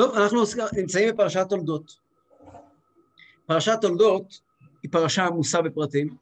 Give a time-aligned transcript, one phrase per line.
[0.00, 0.42] טוב, אנחנו
[0.76, 1.96] נמצאים בפרשת תולדות.
[3.46, 4.40] פרשת תולדות
[4.82, 6.16] היא פרשה עמוסה בפרטים,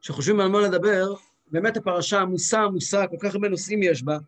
[0.00, 1.14] שחושבים על מה לדבר,
[1.50, 4.18] באמת הפרשה עמוסה עמוסה, כל כך הרבה נושאים יש בה,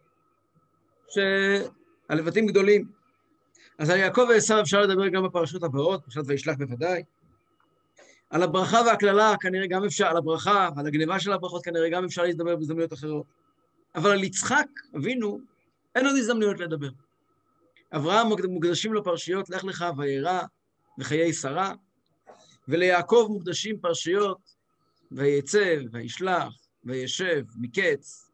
[1.09, 2.88] שהלבטים גדולים.
[3.79, 7.02] אז על יעקב ועשיו אפשר לדבר גם בפרשות הבאות, פרשת וישלח בוודאי.
[8.30, 12.23] על הברכה והקללה כנראה גם אפשר, על הברכה ועל הגניבה של הברכות כנראה גם אפשר
[12.23, 13.27] להזדבר בהזדמנויות אחרות.
[13.95, 14.66] אבל על יצחק,
[14.96, 15.41] אבינו,
[15.95, 16.89] אין עוד הזדמנויות לדבר.
[17.93, 20.43] אברהם מוקדשים לו פרשיות לך לך וירא
[20.99, 21.75] וחיי שרה,
[22.68, 24.39] וליעקב מוקדשים פרשיות
[25.13, 26.53] ויצא וישלח
[26.85, 28.30] וישב מקץ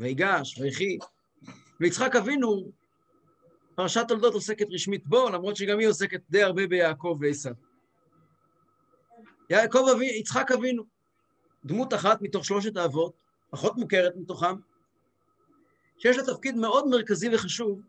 [0.00, 0.98] ויגש ויחי.
[1.80, 2.72] ויצחק אבינו,
[3.74, 7.54] פרשת תולדות עוסקת רשמית בו, למרות שגם היא עוסקת די הרבה ביעקב ועשיו.
[9.50, 10.82] יעקב אבינו, יצחק אבינו,
[11.64, 13.12] דמות אחת מתוך שלושת האבות,
[13.50, 14.54] פחות מוכרת מתוכם,
[15.98, 17.80] שיש לה תפקיד מאוד מרכזי וחשוב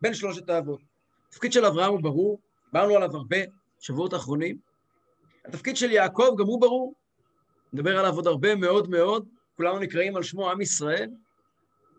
[0.00, 0.80] בין שלושת האבות.
[1.28, 2.40] התפקיד של אברהם הוא ברור,
[2.72, 3.36] דיברנו עליו הרבה
[3.80, 4.58] שבועות האחרונים.
[5.44, 6.94] התפקיד של יעקב גם הוא ברור,
[7.72, 11.10] נדבר עליו עוד הרבה מאוד מאוד, כולנו נקראים על שמו עם ישראל.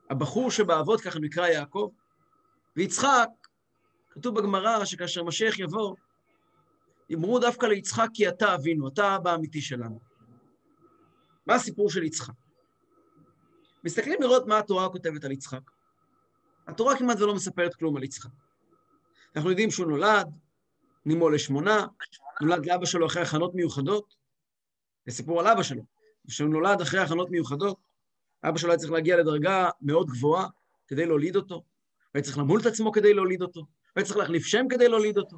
[0.10, 1.90] הבחור שבאבות ככה נקרא יעקב.
[2.76, 3.30] ויצחק,
[4.10, 5.96] כתוב בגמרא שכאשר משיח יבוא,
[7.14, 10.00] אמרו דווקא ליצחק כי אתה אבינו, אתה האבא האמיתי שלנו.
[11.46, 12.34] מה הסיפור של יצחק?
[13.84, 15.77] מסתכלים לראות מה התורה כותבת על יצחק.
[16.68, 18.30] התורה כמעט ולא מספרת כלום על יצחק.
[19.36, 20.28] אנחנו יודעים שהוא נולד,
[21.06, 21.86] נימו לשמונה,
[22.42, 24.16] נולד לאבא שלו אחרי הכנות מיוחדות.
[25.06, 25.84] זה סיפור על אבא שלו.
[26.28, 27.78] כשהוא נולד אחרי הכנות מיוחדות,
[28.44, 30.48] אבא שלו היה צריך להגיע לדרגה מאוד גבוהה
[30.88, 31.64] כדי להוליד אותו, הוא
[32.14, 35.18] היה צריך למול את עצמו כדי להוליד אותו, הוא היה צריך להחליף שם כדי להוליד
[35.18, 35.38] אותו.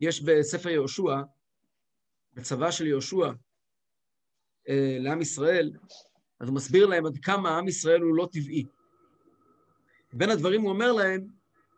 [0.00, 1.16] יש בספר יהושע,
[2.34, 3.32] בצבא של יהושע,
[4.68, 5.70] אה, לעם ישראל,
[6.42, 8.66] אז הוא מסביר להם עד כמה עם ישראל הוא לא טבעי.
[10.12, 11.26] בין הדברים הוא אומר להם,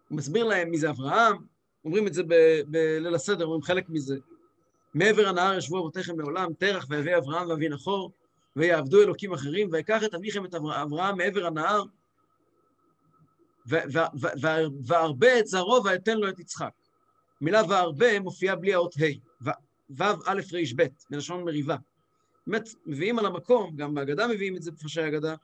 [0.08, 1.36] הוא מסביר להם מי זה אברהם,
[1.84, 2.22] אומרים את זה
[2.66, 4.16] בליל הסדר, אומרים חלק מזה.
[4.94, 8.12] מעבר הנהר ישבו אבותיכם מעולם, תרח ויביא אברהם ואבי נחור,
[8.56, 11.82] ויעבדו אלוקים אחרים, ויקח את אביכם את אברהם מעבר הנהר,
[14.86, 16.72] והרבה את זרעו ואתן לו את יצחק.
[17.40, 19.44] מילה והרבה מופיעה בלי האות ה',
[19.90, 21.76] ו' א' ר' ב', מלשון מריבה.
[22.46, 25.34] באמת, מביאים על המקום, גם בהגדה מביאים את זה בפרשי ההגדה,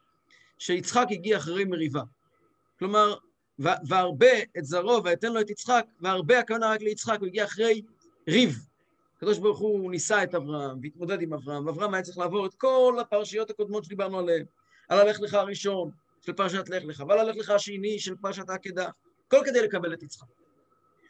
[0.59, 2.03] שיצחק הגיע אחרי מריבה.
[2.79, 3.15] כלומר,
[3.59, 7.83] והרבה את זרעו ואתן לו את יצחק, והרבה הכוונה רק ליצחק, הוא הגיע אחרי
[8.29, 8.59] ריב.
[9.17, 12.97] הקדוש ברוך הוא ניסה את אברהם והתמודד עם אברהם, ואברהם היה צריך לעבור את כל
[13.01, 14.45] הפרשיות הקודמות שדיברנו עליהן,
[14.89, 15.91] על הלך לך הראשון
[16.21, 18.89] של פרשת לך לך, ועל הלך לך השני של פרשת העקדה,
[19.29, 20.29] כל כדי לקבל את יצחק.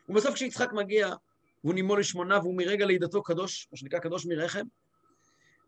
[0.08, 1.14] ובסוף כשיצחק מגיע,
[1.64, 4.64] והוא נימו לשמונה, והוא מרגע לידתו קדוש, מה שנקרא קדוש מרחם,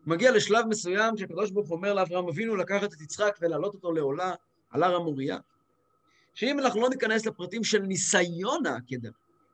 [0.06, 4.34] מגיע לשלב מסוים שהקדוש ברוך הוא אומר לאברהם אבינו לקחת את יצחק ולהעלות אותו לעולה
[4.70, 5.38] על הר המוריה,
[6.34, 9.10] שאם אנחנו לא ניכנס לפרטים של ניסיון העקדה,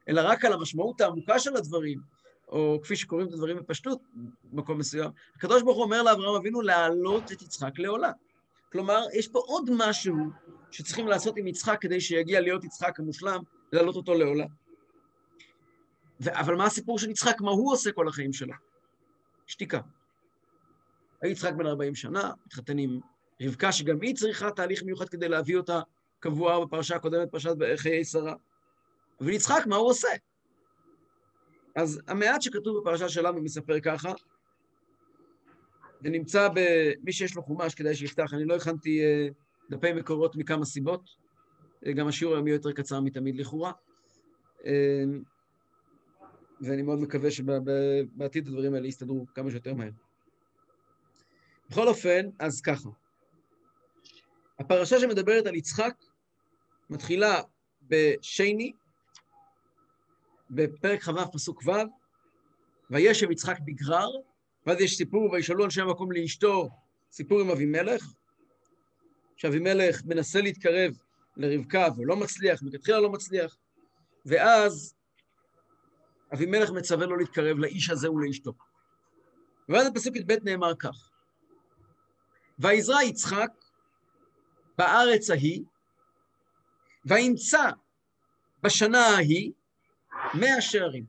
[0.08, 1.98] אלא רק על המשמעות העמוקה של הדברים,
[2.48, 4.00] או כפי שקוראים את הדברים בפשטות,
[4.44, 8.12] במקום מסוים, הקדוש ברוך הוא אומר לאברהם אבינו להעלות את יצחק לעולה.
[8.72, 10.16] כלומר, יש פה עוד משהו
[10.70, 13.40] שצריכים לעשות עם יצחק כדי שיגיע להיות יצחק המושלם,
[13.72, 14.46] להעלות אותו לעולה.
[16.20, 17.40] ו- אבל מה הסיפור של יצחק?
[17.40, 18.54] מה הוא עושה כל החיים שלו?
[19.46, 19.80] שתיקה.
[21.24, 23.00] יצחק בן 40 שנה, מתחתן עם
[23.42, 25.80] רבקה, שגם היא צריכה תהליך מיוחד כדי להביא אותה
[26.20, 28.34] קבועה בפרשה הקודמת, פרשת חיי שרה.
[29.20, 30.08] אבל יצחק, מה הוא עושה?
[31.76, 34.12] אז המעט שכתוב בפרשה שלנו מספר ככה,
[36.02, 38.34] זה נמצא במי שיש לו חומש, כדאי שיפתח.
[38.34, 39.32] אני לא הכנתי uh,
[39.70, 41.04] דפי מקורות מכמה סיבות,
[41.84, 43.72] uh, גם השיעור היום יהיה יותר קצר מתמיד לכאורה,
[44.58, 44.64] uh,
[46.60, 49.90] ואני מאוד מקווה שבעתיד הדברים האלה יסתדרו כמה שיותר מהר.
[51.70, 52.88] בכל אופן, אז ככה.
[54.58, 55.94] הפרשה שמדברת על יצחק
[56.90, 57.42] מתחילה
[57.82, 58.72] בשני,
[60.50, 61.70] בפרק כ"ו פסוק ו',
[62.90, 64.08] וישב יצחק בגרר,
[64.66, 66.68] ואז יש סיפור, וישאלו אנשי המקום לאשתו,
[67.12, 68.12] סיפור עם אבימלך,
[69.36, 70.92] שאבימלך מנסה להתקרב
[71.36, 73.56] לרבקה ולא מצליח, מלכתחילה לא מצליח,
[74.26, 74.94] ואז
[76.34, 78.52] אבימלך מצווה לו להתקרב לאיש הזה ולאשתו.
[79.68, 81.10] ואז בפסוק י"ב נאמר כך:
[82.58, 83.50] ויזרע יצחק
[84.78, 85.62] בארץ ההיא,
[87.04, 87.70] וימצא
[88.62, 89.52] בשנה ההיא
[90.34, 91.04] מאה שערים,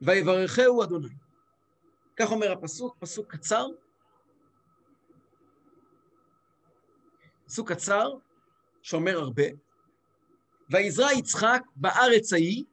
[0.00, 1.14] ויברכהו אדוני.
[2.16, 3.66] כך אומר הפסוק, פסוק קצר,
[7.46, 8.10] פסוק קצר
[8.82, 9.42] שאומר הרבה,
[10.70, 12.64] ויזרע יצחק בארץ ההיא,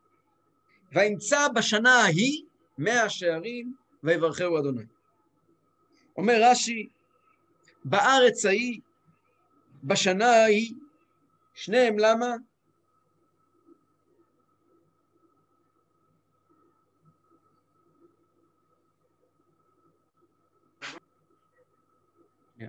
[0.92, 2.44] וימצא בשנה ההיא
[2.78, 4.84] מאה שערים, ויברכהו אדוני.
[6.18, 6.90] אומר רש"י,
[7.86, 8.82] בארץ ההיא,
[9.84, 10.74] בשנה ההיא,
[11.54, 12.36] שניהם למה?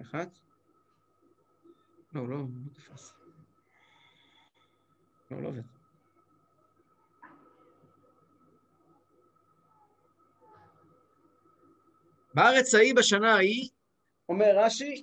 [0.01, 0.39] אחת.
[2.13, 3.13] לא, לא, לא תפס.
[5.31, 5.63] לא, לא עובד.
[12.35, 13.69] בארץ ההיא בשנה ההיא
[14.33, 15.03] אומר רש"י,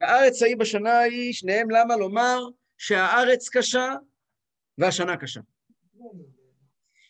[0.00, 2.38] הארץ ההיא בשנה ההיא, שניהם למה לומר
[2.78, 3.94] שהארץ קשה
[4.78, 5.40] והשנה קשה.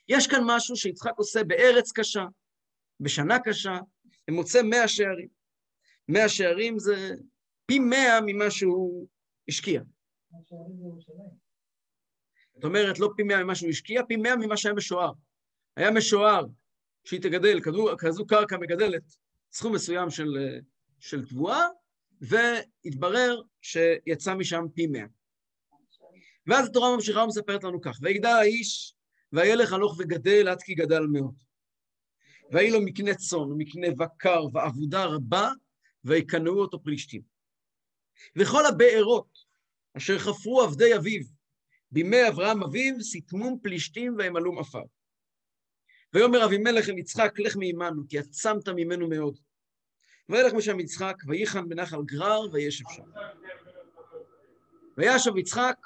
[0.09, 2.25] יש כאן משהו שיצחק עושה בארץ קשה,
[3.01, 3.79] בשנה קשה,
[4.31, 5.29] ומוצא מאה שערים.
[6.09, 7.11] מאה שערים זה
[7.67, 9.09] פי מאה ממה שהוא
[9.49, 9.83] השקיע.
[12.55, 15.13] זאת אומרת, לא פי מאה ממה שהוא השקיע, פי מאה ממה שהיה משוער.
[15.77, 16.45] היה משוער
[17.07, 19.03] שהיא תגדל, כזו, כזו קרקע מגדלת
[19.53, 20.59] סכום מסוים של,
[21.01, 21.67] של תבואה,
[22.21, 25.07] והתברר שיצא משם פי מאה.
[26.47, 28.95] ואז התורה ממשיכה ומספרת לנו כך, ויגדל האיש,
[29.33, 31.35] וילך הלוך וגדל עד כי גדל מאוד.
[32.53, 35.51] ויהי לו מקנה צאן ומקנה בקר ועבודה רבה,
[36.05, 37.23] ויקנאו אותו פלישתים.
[38.37, 39.39] וכל הבארות
[39.97, 41.23] אשר חפרו עבדי אביו
[41.91, 44.83] בימי אברהם אביו, סיתמום פלישתים וימלאום עפר.
[46.15, 49.39] ויאמר אבימלך אל יצחק, לך מעמנו, כי עצמת ממנו מאוד.
[50.29, 53.03] וילך משם יצחק, וייחן בנחל גרר, וישב שם.
[54.99, 55.77] וישב יצחק,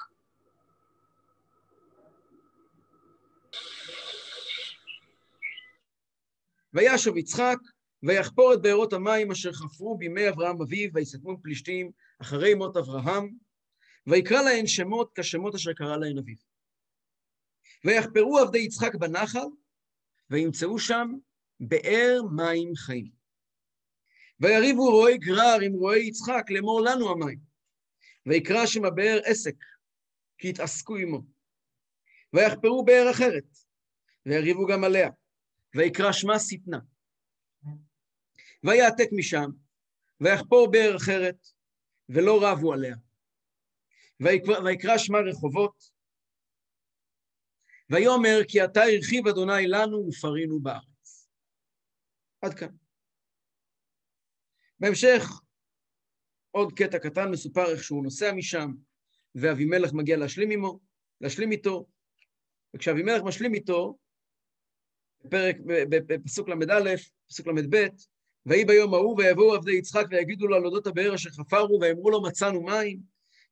[6.73, 7.57] וישב יצחק,
[8.03, 11.91] ויחפור את בארות המים אשר חפרו בימי אברהם אביו, ויסתמו פלישתים
[12.21, 13.29] אחרי מות אברהם,
[14.07, 16.35] ויקרא להן שמות כשמות אשר קרא להן אביו.
[17.85, 19.45] ויחפרו עבדי יצחק בנחל,
[20.31, 21.07] וימצאו שם
[21.59, 23.11] באר מים חיים.
[24.39, 27.39] ויריבו רועי גרר עם רועי יצחק לאמור לנו המים.
[28.25, 29.55] ויקרא שם הבאר עסק,
[30.37, 31.21] כי יתעסקו עמו.
[32.33, 33.57] ויחפרו באר אחרת,
[34.25, 35.09] ויריבו גם עליה.
[35.75, 36.79] ויקרא שמה שטנה.
[38.63, 39.49] ויעתק משם,
[40.21, 41.47] ויחפור באר אחרת,
[42.09, 42.95] ולא רבו עליה.
[44.65, 45.90] ויקרא שמה רחובות,
[47.91, 51.29] ויאמר כי אתה הרחיב אדוני לנו ופרינו בארץ.
[52.41, 52.75] עד כאן.
[54.79, 55.23] בהמשך,
[56.51, 58.71] עוד קטע קטן מסופר איך שהוא נוסע משם,
[59.35, 60.79] ואבימלך מגיע להשלים עמו,
[61.21, 61.87] להשלים איתו,
[62.75, 63.97] וכשאבימלך משלים איתו,
[65.25, 65.55] בפרק,
[65.89, 66.95] בפסוק ל"א,
[67.27, 67.87] פסוק ל"ב,
[68.45, 72.21] ויהי ביום ההוא ויבואו עבדי יצחק ויגידו לו על אודות הבאר אשר חפרו ויאמרו לו
[72.21, 72.99] מצאנו מים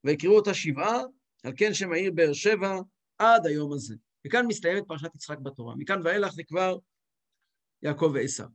[0.04, 1.02] ויקראו אותה שבעה,
[1.44, 2.80] על כן שם העיר באר שבע
[3.18, 3.96] עד היום הזה.
[4.28, 5.76] וכאן מסתיימת פרשת יצחק בתורה.
[5.76, 6.78] מכאן ואילך זה כבר
[7.82, 8.48] יעקב ועשיו.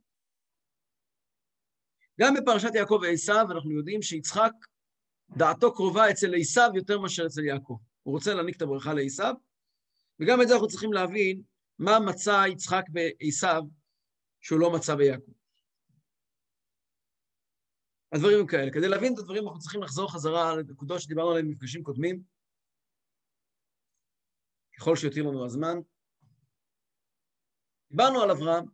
[2.19, 4.51] גם בפרשת יעקב ועשיו אנחנו יודעים שיצחק,
[5.37, 7.77] דעתו קרובה אצל עשיו יותר מאשר אצל יעקב.
[8.03, 9.33] הוא רוצה להעניק את הברכה לעשיו,
[10.19, 11.41] וגם את זה אנחנו צריכים להבין
[11.79, 13.63] מה מצא יצחק בעשיו
[14.41, 15.31] שהוא לא מצא ביעקב.
[18.11, 18.71] הדברים הם כאלה.
[18.71, 22.34] כדי להבין את הדברים אנחנו צריכים לחזור חזרה לנקודות שדיברנו עליהן במפגשים קודמים,
[24.77, 25.77] ככל שיותיר לנו הזמן.
[27.91, 28.65] דיברנו על אברהם,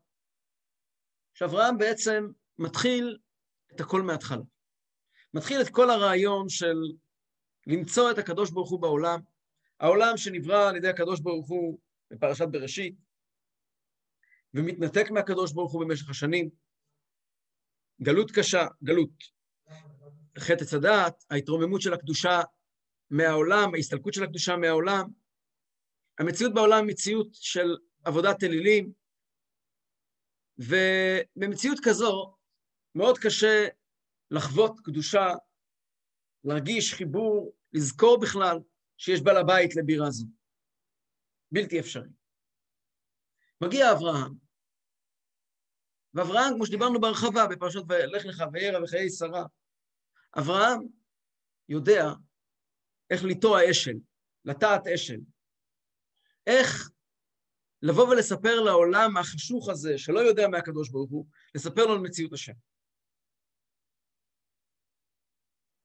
[1.33, 2.27] שאברהם בעצם
[2.59, 3.17] מתחיל
[3.75, 4.43] את הכל מההתחלה.
[5.33, 6.75] מתחיל את כל הרעיון של
[7.67, 9.19] למצוא את הקדוש ברוך הוא בעולם,
[9.79, 11.79] העולם שנברא על ידי הקדוש ברוך הוא
[12.11, 12.95] בפרשת בראשית,
[14.53, 16.49] ומתנתק מהקדוש ברוך הוא במשך השנים.
[18.01, 19.41] גלות קשה, גלות.
[20.39, 22.41] חטא עץ הדעת, ההתרוממות של הקדושה
[23.09, 25.20] מהעולם, ההסתלקות של הקדושה מהעולם.
[26.21, 28.93] המציאות בעולם היא מציאות של עבודת אלילים,
[30.57, 32.35] ובמציאות כזו
[32.95, 33.67] מאוד קשה
[34.31, 35.27] לחוות קדושה,
[36.43, 38.57] להרגיש חיבור, לזכור בכלל
[38.97, 40.25] שיש בעל הבית לבירה זו.
[41.51, 42.09] בלתי אפשרי.
[43.61, 44.33] מגיע אברהם,
[46.13, 49.45] ואברהם, כמו שדיברנו בהרחבה בפרשת לך לך וירא וחיי שרה,
[50.39, 50.79] אברהם
[51.69, 52.03] יודע
[53.09, 53.97] איך לטוע אשל,
[54.45, 55.19] לטעת אשל.
[56.47, 56.91] איך
[57.81, 62.53] לבוא ולספר לעולם החשוך הזה, שלא יודע מהקדוש ברוך הוא, לספר לו על מציאות השם.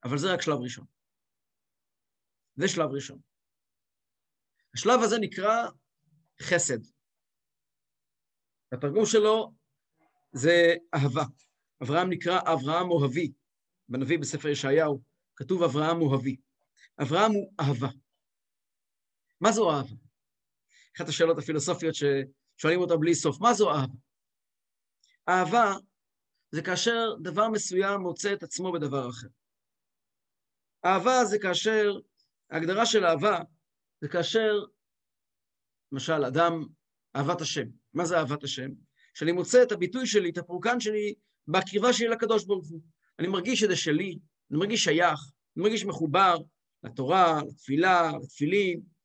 [0.04, 0.86] אבל זה רק שלב ראשון.
[2.56, 3.20] זה שלב ראשון.
[4.74, 5.68] השלב הזה נקרא
[6.42, 6.78] חסד.
[8.72, 9.54] התרגום שלו
[10.32, 11.24] זה אהבה.
[11.82, 13.32] אברהם נקרא אברהם אוהבי.
[13.88, 15.02] בנביא בספר ישעיהו
[15.36, 16.36] כתוב אברהם אוהבי.
[17.02, 17.88] אברהם הוא אהבה.
[19.40, 20.05] מה זו אהבה?
[20.96, 23.94] אחת השאלות הפילוסופיות ששואלים אותה בלי סוף, מה זו אהבה?
[25.28, 25.74] אהבה
[26.50, 29.28] זה כאשר דבר מסוים מוצא את עצמו בדבר אחר.
[30.84, 31.98] אהבה זה כאשר,
[32.50, 33.38] ההגדרה של אהבה
[34.00, 34.52] זה כאשר,
[35.92, 36.64] למשל, אדם,
[37.16, 37.66] אהבת השם.
[37.94, 38.70] מה זה אהבת השם?
[39.14, 41.14] שאני מוצא את הביטוי שלי, את הפורקן שלי,
[41.48, 42.80] בקרבה שלי לקדוש ברוך הוא.
[43.18, 44.18] אני מרגיש שזה שלי,
[44.50, 45.20] אני מרגיש שייך,
[45.56, 46.36] אני מרגיש מחובר
[46.82, 48.95] לתורה, לתפילה, לתפילין.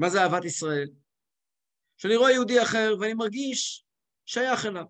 [0.00, 0.88] מה זה אהבת ישראל?
[1.96, 3.84] כשאני רואה יהודי אחר ואני מרגיש
[4.26, 4.84] שייך אליו.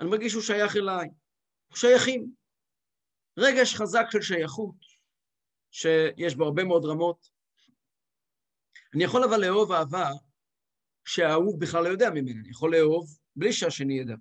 [0.00, 1.08] אני מרגיש שהוא שייך אליי.
[1.70, 2.32] אנחנו שייכים.
[3.38, 4.76] רגש חזק של שייכות,
[5.70, 7.28] שיש בו הרבה מאוד רמות.
[8.94, 10.10] אני יכול אבל לאהוב אהבה
[11.04, 12.40] שהאהוב בכלל לא יודע ממנה.
[12.40, 14.14] אני יכול לאהוב בלי שהשני ידע.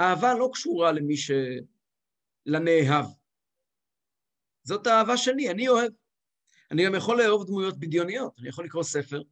[0.00, 1.30] אהבה לא קשורה למי ש...
[2.46, 3.04] לנאהב.
[4.62, 5.92] זאת האהבה שלי, אני אוהב.
[6.70, 8.38] אני גם יכול לאהוב דמויות בדיוניות.
[8.38, 9.22] אני יכול לקרוא ספר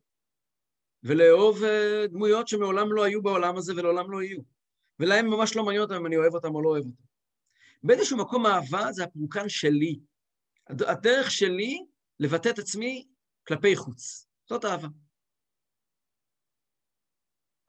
[1.03, 4.41] ולאהוב אה, דמויות שמעולם לא היו בעולם הזה ולעולם לא יהיו.
[5.01, 7.03] ולהם ממש לא מעניין אותם אם אני אוהב אותם או לא אוהב אותם.
[7.83, 10.01] באיזשהו מקום אהבה זה הפורקן שלי.
[10.69, 11.85] הדרך שלי
[12.21, 13.09] לבטא את עצמי
[13.47, 14.29] כלפי חוץ.
[14.49, 14.89] זאת אהבה.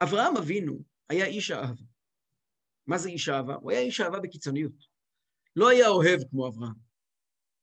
[0.03, 1.83] אברהם אבינו היה איש אהבה.
[2.87, 3.55] מה זה איש אהבה?
[3.55, 4.73] הוא היה איש אהבה בקיצוניות.
[5.55, 6.73] לא היה אוהב כמו אברהם.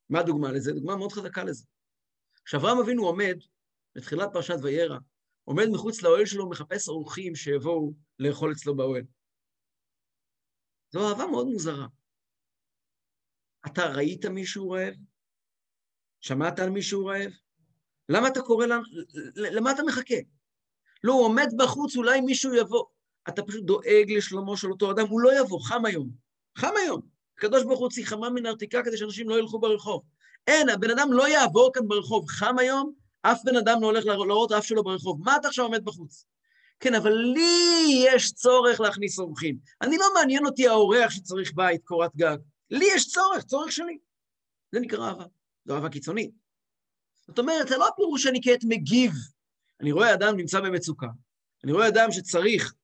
[0.08, 0.72] מה הדוגמה לזה?
[0.72, 1.66] דוגמה מאוד חזקה לזה.
[2.46, 3.38] כשאברהם אבינו עומד,
[3.94, 4.98] בתחילת פרשת וירא,
[5.44, 9.02] עומד מחוץ לאוהל שלו, מחפש אורחים שיבואו לאכול אצלו באוהל.
[10.90, 11.86] זו אהבה מאוד מוזרה.
[13.66, 14.94] אתה ראית מישהו רעב?
[16.20, 17.32] שמעת על מישהו רעב?
[18.08, 18.82] למה אתה קורא לנו,
[19.34, 20.16] למה אתה מחכה?
[21.04, 22.84] לא, הוא עומד בחוץ, אולי מישהו יבוא.
[23.28, 26.10] אתה פשוט דואג לשלומו של אותו אדם, הוא לא יבוא, חם היום.
[26.58, 27.00] חם היום.
[27.38, 30.02] הקדוש ברוך הוא הוציא חמה מן הארתיקה כדי שאנשים לא ילכו ברחוב.
[30.46, 32.28] אין, הבן אדם לא יעבור כאן ברחוב.
[32.28, 35.20] חם היום, אף בן אדם לא הולך לראות אף שלו ברחוב.
[35.24, 36.24] מה אתה עכשיו עומד בחוץ?
[36.80, 39.58] כן, אבל לי יש צורך להכניס אורחים.
[39.82, 42.36] אני לא מעניין אותי האורח שצריך בית, קורת גג.
[42.70, 43.98] לי יש צורך, צורך שלי.
[44.72, 45.24] זה נקרא אהבה.
[45.64, 46.30] זו אהבה קיצונית.
[47.26, 49.12] זאת אומרת, זה לא הפירוש שאני כעת מגיב.
[49.80, 51.08] אני רואה אדם נמצא במצוקה.
[51.64, 52.74] אני רואה אדם שצריך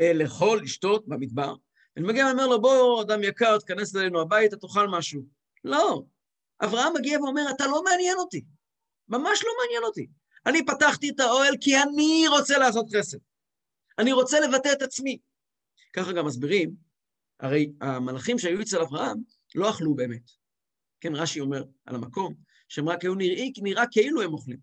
[0.00, 1.54] אה, לאכול, לשתות במדבר.
[1.96, 5.35] אני מגיע ואומר לו, בוא, אדם יקר, תיכנס אלינו הביתה, תאכל משהו.
[5.66, 6.02] לא.
[6.64, 8.44] אברהם מגיע ואומר, אתה לא מעניין אותי.
[9.08, 10.06] ממש לא מעניין אותי.
[10.46, 13.18] אני פתחתי את האוהל כי אני רוצה לעשות חסד.
[13.98, 15.18] אני רוצה לבטא את עצמי.
[15.92, 16.74] ככה גם מסבירים,
[17.40, 19.18] הרי המלאכים שהיו אצל אברהם
[19.54, 20.30] לא אכלו באמת.
[21.00, 22.34] כן, רש"י אומר על המקום,
[22.68, 24.58] שהם רק היו נראים, נראה כאילו הם אוכלים.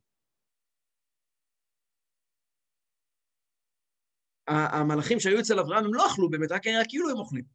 [4.47, 7.45] המלאכים שהיו אצל אברהם, הם לא אכלו באמת, רק נראה כאילו הם אוכלים.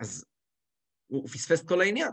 [0.00, 0.24] אז
[1.06, 2.10] הוא פספס את כל העניין.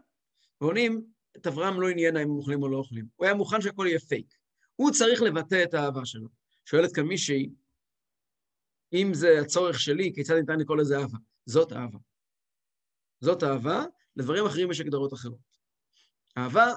[0.61, 1.05] ועונים,
[1.37, 3.05] את אברהם לא עניין אם הם אוכלים או לא אוכלים.
[3.15, 4.33] הוא היה מוכן שהכל יהיה פייק.
[4.75, 6.27] הוא צריך לבטא את האהבה שלו.
[6.65, 7.49] שואלת כאן מישהי,
[8.93, 11.17] אם זה הצורך שלי, כיצד ניתן לקרוא לזה אהבה?
[11.45, 11.99] זאת אהבה.
[13.19, 13.83] זאת אהבה,
[14.15, 15.39] לדברים אחרים יש הגדרות אחרות.
[16.37, 16.73] אהבה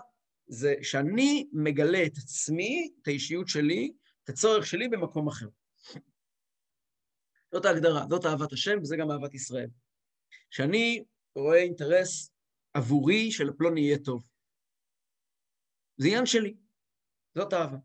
[0.46, 3.92] זה שאני מגלה את עצמי, את האישיות שלי,
[4.24, 5.48] את הצורך שלי במקום אחר.
[7.52, 9.68] זאת ההגדרה, זאת אהבת השם, וזה גם אהבת ישראל.
[10.50, 12.33] שאני רואה אינטרס
[12.74, 14.24] עבורי שלפלוני יהיה טוב.
[15.96, 16.56] זה עניין שלי,
[17.34, 17.78] זאת אהבה.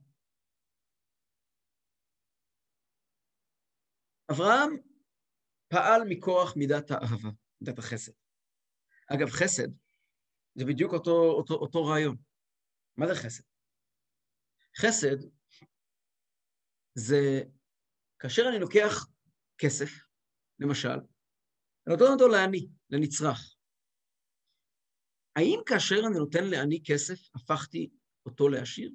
[4.31, 4.72] אברהם
[5.67, 7.29] פעל מכוח מידת האהבה,
[7.62, 8.12] מידת החסד.
[9.13, 9.67] אגב, חסד
[10.55, 12.17] זה בדיוק אותו, אותו, אותו רעיון.
[12.98, 13.43] מה זה חסד?
[14.77, 15.17] חסד
[16.96, 17.41] זה
[18.19, 19.08] כאשר אני לוקח
[19.58, 19.89] כסף,
[20.60, 20.89] למשל,
[21.88, 23.58] אני נותן אותו לעני, לנצרך.
[25.36, 27.89] האם כאשר אני נותן לעני כסף, הפכתי
[28.25, 28.91] אותו לעשיר?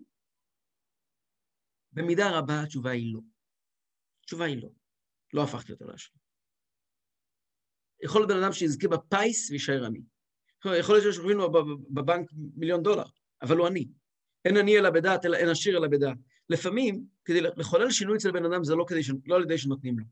[1.93, 3.21] במידה רבה התשובה היא לא.
[4.25, 4.69] התשובה היא לא.
[5.33, 6.12] לא הפכתי אותו לעשיר.
[8.03, 10.03] יכול להיות בן אדם שיזכה בפיס ויישאר עני.
[10.79, 11.53] יכול להיות ששוכבים לו
[11.91, 13.05] בבנק מיליון דולר,
[13.43, 13.88] אבל הוא עני.
[14.45, 16.19] אין עני אלא בדעת, אלא אין עשיר אלא בדעת.
[16.49, 19.00] לפעמים, כדי לחולל שינוי אצל בן אדם זה לא, כדי.
[19.26, 20.05] לא על ידי שנותנים לו.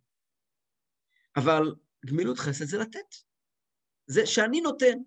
[1.36, 1.74] אבל
[2.06, 3.14] גמילות חסד זה לתת.
[4.06, 4.98] זה שאני נותן,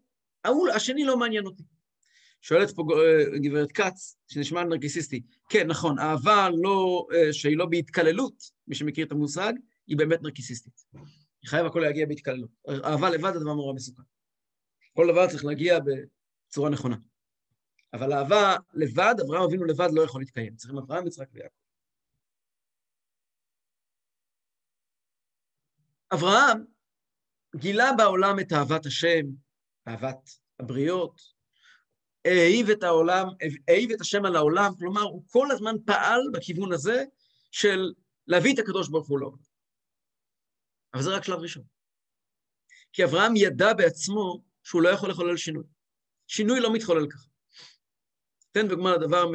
[0.45, 1.63] ההוא, השני לא מעניין אותי.
[2.41, 8.43] שואלת פה אה, גברת כץ, שנשמע נרקיסיסטי, כן, נכון, אהבה לא, אה, שהיא לא בהתקללות,
[8.67, 9.53] מי שמכיר את המושג,
[9.87, 10.85] היא באמת נרקיסיסטית.
[11.41, 12.49] היא חייב הכל להגיע בהתקללות.
[12.69, 14.03] אהבה לבד זה דבר נורא מסוכן.
[14.93, 16.95] כל דבר צריך להגיע בצורה נכונה.
[17.93, 20.55] אבל אהבה לבד, אברהם אבינו לבד לא יכול להתקיים.
[20.55, 21.55] צריכים אברהם, יצחק ויעקב.
[26.13, 26.65] אברהם
[27.55, 29.25] גילה בעולם את אהבת השם,
[29.87, 31.21] אהבת הבריות,
[32.25, 33.27] העיב את העולם,
[33.67, 37.03] העיב את השם על העולם, כלומר, הוא כל הזמן פעל בכיוון הזה
[37.51, 37.93] של
[38.27, 39.37] להביא את הקדוש ברוך הוא לעולם.
[40.93, 41.63] אבל זה רק שלב ראשון.
[42.93, 45.63] כי אברהם ידע בעצמו שהוא לא יכול לחולל שינוי.
[46.27, 47.27] שינוי לא מתחולל ככה.
[48.51, 49.25] תן דוגמה לדבר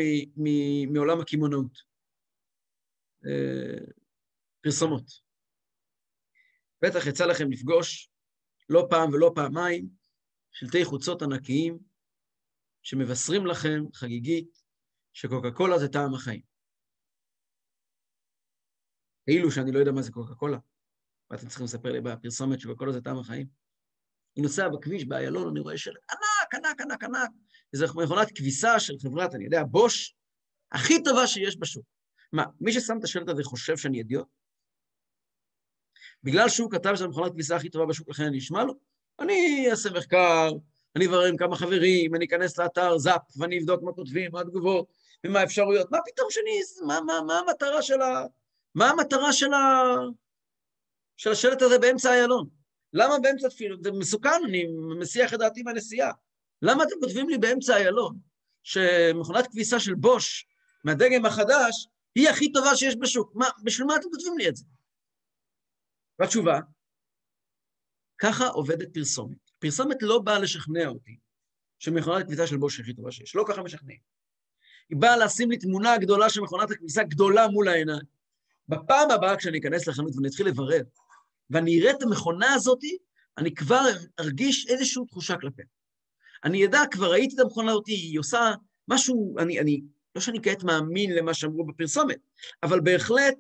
[0.88, 1.78] מעולם הקמעונאות.
[3.26, 3.84] אה,
[4.60, 5.04] פרסומות.
[6.82, 8.10] בטח יצא לכם לפגוש
[8.68, 9.99] לא פעם ולא פעמיים
[10.52, 11.78] שלטי חוצות ענקיים
[12.82, 14.62] שמבשרים לכם חגיגית
[15.12, 16.42] שקוקה קולה זה טעם החיים.
[19.26, 20.58] כאילו שאני לא יודע מה זה קוקה קולה.
[21.30, 23.46] ואתם צריכים לספר לי בפרסומת שקוקה קולה זה טעם החיים.
[24.36, 27.30] אני נוסע בכביש באיילון, אני רואה שלט ענק, ענק, ענק, ענק.
[27.72, 30.14] איזו מכונת כביסה של חברת, אני יודע, בוש,
[30.72, 31.84] הכי טובה שיש בשוק.
[32.32, 34.28] מה, מי ששם את השלט הזה חושב שאני אידיוט?
[36.22, 38.89] בגלל שהוא כתב שזו מכונת כביסה הכי טובה בשוק, לכן אני אשמע לו?
[39.20, 40.50] אני אעשה מחקר,
[40.96, 44.86] אני אברר עם כמה חברים, אני אכנס לאתר זאפ, ואני אבדוק מה כותבים, מה התגובות,
[45.26, 45.90] ומה האפשרויות.
[45.90, 46.86] מה פתאום שאני...
[46.86, 48.24] מה, מה, מה המטרה של ה...
[48.74, 49.94] מה המטרה של ה...
[51.16, 52.48] של השלט הזה באמצע איילון?
[52.92, 53.76] למה באמצע תפילה?
[53.80, 54.64] זה מסוכן, אני
[55.00, 56.12] מסיח את דעתי מהנסיעה.
[56.62, 58.18] למה אתם כותבים לי באמצע איילון
[58.62, 60.46] שמכונת כביסה של בוש
[60.84, 63.32] מהדגם החדש היא הכי טובה שיש בשוק?
[63.34, 64.64] מה, בשביל מה אתם כותבים לי את זה?
[66.18, 66.60] והתשובה,
[68.20, 69.36] ככה עובדת פרסומת.
[69.58, 71.16] פרסומת לא באה לשכנע אותי
[71.78, 73.36] שמכונת הכביסה של בוש הכי טובה שיש.
[73.36, 73.98] לא ככה משכנעים.
[74.90, 78.20] היא באה לשים לי תמונה גדולה של מכונת הכביסה גדולה מול העיניים.
[78.68, 80.82] בפעם הבאה כשאני אכנס לחנות ואני אתחיל לברר,
[81.50, 82.78] ואני אראה את המכונה הזאת,
[83.38, 83.84] אני כבר
[84.20, 85.64] ארגיש איזושהי תחושה כלפיה.
[86.44, 88.52] אני אדע, כבר ראיתי את המכונה הזאת, היא עושה
[88.88, 89.80] משהו, אני, אני,
[90.14, 92.18] לא שאני כעת מאמין למה שאמרו בפרסומת,
[92.62, 93.36] אבל בהחלט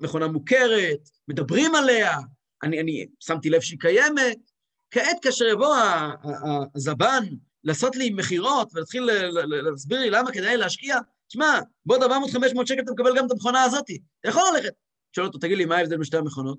[0.00, 2.18] מכונה מוכרת, מדברים עליה,
[2.64, 4.38] אני, אני שמתי לב שהיא קיימת.
[4.90, 5.76] כעת כאשר יבוא
[6.74, 7.24] הזבן
[7.64, 9.10] לעשות לי מכירות ולהתחיל
[9.70, 12.06] להסביר לי למה כדאי להשקיע, תשמע, בעוד 400-500
[12.66, 13.84] שקל אתה מקבל גם את המכונה הזאת,
[14.20, 14.72] אתה יכול ללכת.
[15.16, 16.58] שואל אותו, תגיד לי, מה ההבדל בין המכונות?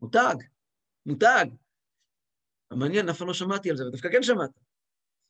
[0.00, 0.34] מותג,
[1.06, 1.46] מותג.
[2.70, 4.50] מעניין, אף פעם לא שמעתי על זה, ודווקא כן שמעת.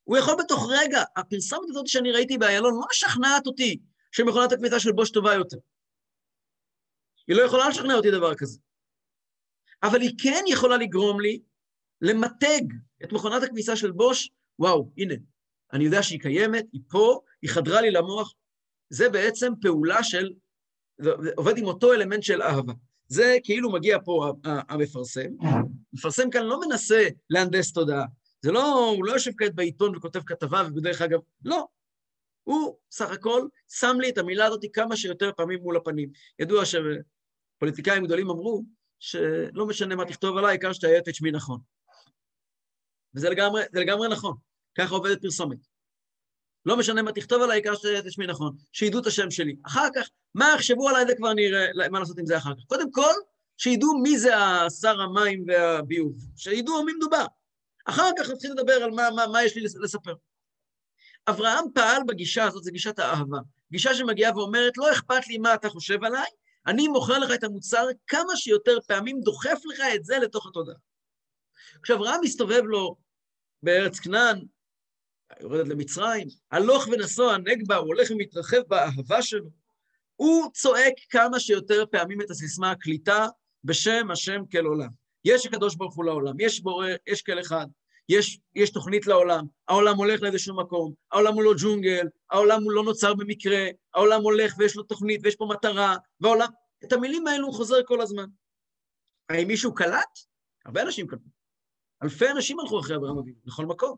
[0.04, 3.80] הוא יכול בתוך רגע, הפרסומת הזאת שאני ראיתי באיילון לא משכנעת אותי
[4.12, 5.56] שמכונת הכביסה של בוש טובה יותר.
[7.28, 8.58] היא לא יכולה לשכנע אותי דבר כזה.
[9.84, 11.40] אבל היא כן יכולה לגרום לי
[12.00, 12.62] למתג
[13.04, 15.14] את מכונת הכביסה של בוש, וואו, הנה,
[15.72, 18.34] אני יודע שהיא קיימת, היא פה, היא חדרה לי למוח.
[18.90, 20.32] זה בעצם פעולה של,
[21.36, 22.72] עובד עם אותו אלמנט של אהבה.
[23.08, 25.30] זה כאילו מגיע פה המפרסם.
[25.92, 28.04] המפרסם כאן לא מנסה להנדס תודעה.
[28.42, 31.66] זה לא, הוא לא יושב כעת בעיתון וכותב כתבה, ובדרך אגב, לא.
[32.42, 36.10] הוא סך הכל שם לי את המילה הזאת כמה שיותר פעמים מול הפנים.
[36.38, 38.64] ידוע שפוליטיקאים גדולים אמרו
[38.98, 41.60] שלא משנה מה תכתוב עליי, העיקר שתהיה את שמי נכון.
[43.14, 44.36] וזה לגמרי, לגמרי נכון,
[44.78, 45.58] ככה עובדת פרסומת.
[46.66, 49.56] לא משנה מה תכתוב עליי, העיקר שתהיה את שמי נכון, שידעו את השם שלי.
[49.66, 52.64] אחר כך, מה יחשבו עליי, זה כבר נראה, מה לעשות עם זה אחר כך.
[52.66, 53.12] קודם כל,
[53.56, 54.30] שידעו מי זה
[54.80, 57.26] שר המים והביוב, שידעו מי מדובר.
[57.84, 60.14] אחר כך נתחיל לדבר על מה, מה, מה יש לי לספר.
[61.28, 63.38] אברהם פעל בגישה הזאת, זו גישת האהבה.
[63.72, 66.28] גישה שמגיעה ואומרת, לא אכפת לי מה אתה חושב עליי,
[66.66, 70.76] אני מוכר לך את המוצר כמה שיותר פעמים, דוחף לך את זה לתוך התודעה.
[71.82, 72.96] כשאברהם מסתובב לו
[73.62, 74.44] בארץ כנען,
[75.40, 79.50] יורדת למצרים, הלוך ונסוע נגבה, הוא הולך ומתרחב באהבה שלו,
[80.16, 83.26] הוא צועק כמה שיותר פעמים את הסיסמה הקליטה
[83.64, 84.88] בשם השם כל עולם.
[85.24, 87.66] יש הקדוש ברוך הוא לעולם, יש בורא, יש כל אחד,
[88.08, 92.84] יש, יש תוכנית לעולם, העולם הולך לאיזשהו מקום, העולם הוא לא ג'ונגל, העולם הוא לא
[92.84, 96.48] נוצר במקרה, העולם הולך ויש לו תוכנית ויש פה מטרה, והעולם...
[96.84, 98.26] את המילים האלו הוא חוזר כל הזמן.
[99.28, 100.18] האם מישהו קלט?
[100.64, 101.28] הרבה אנשים קלטו.
[102.02, 103.96] אלפי אנשים הלכו אחרי אברהם אבינו, לכל מקום.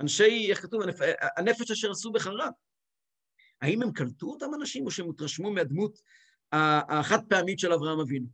[0.00, 0.96] אנשי, איך כתוב, הנפ...
[1.36, 2.48] הנפש אשר עשו בחרה.
[3.60, 5.98] האם הם קלטו אותם אנשים, או שהם התרשמו מהדמות
[6.52, 8.26] החד פעמית של אברהם אבינו?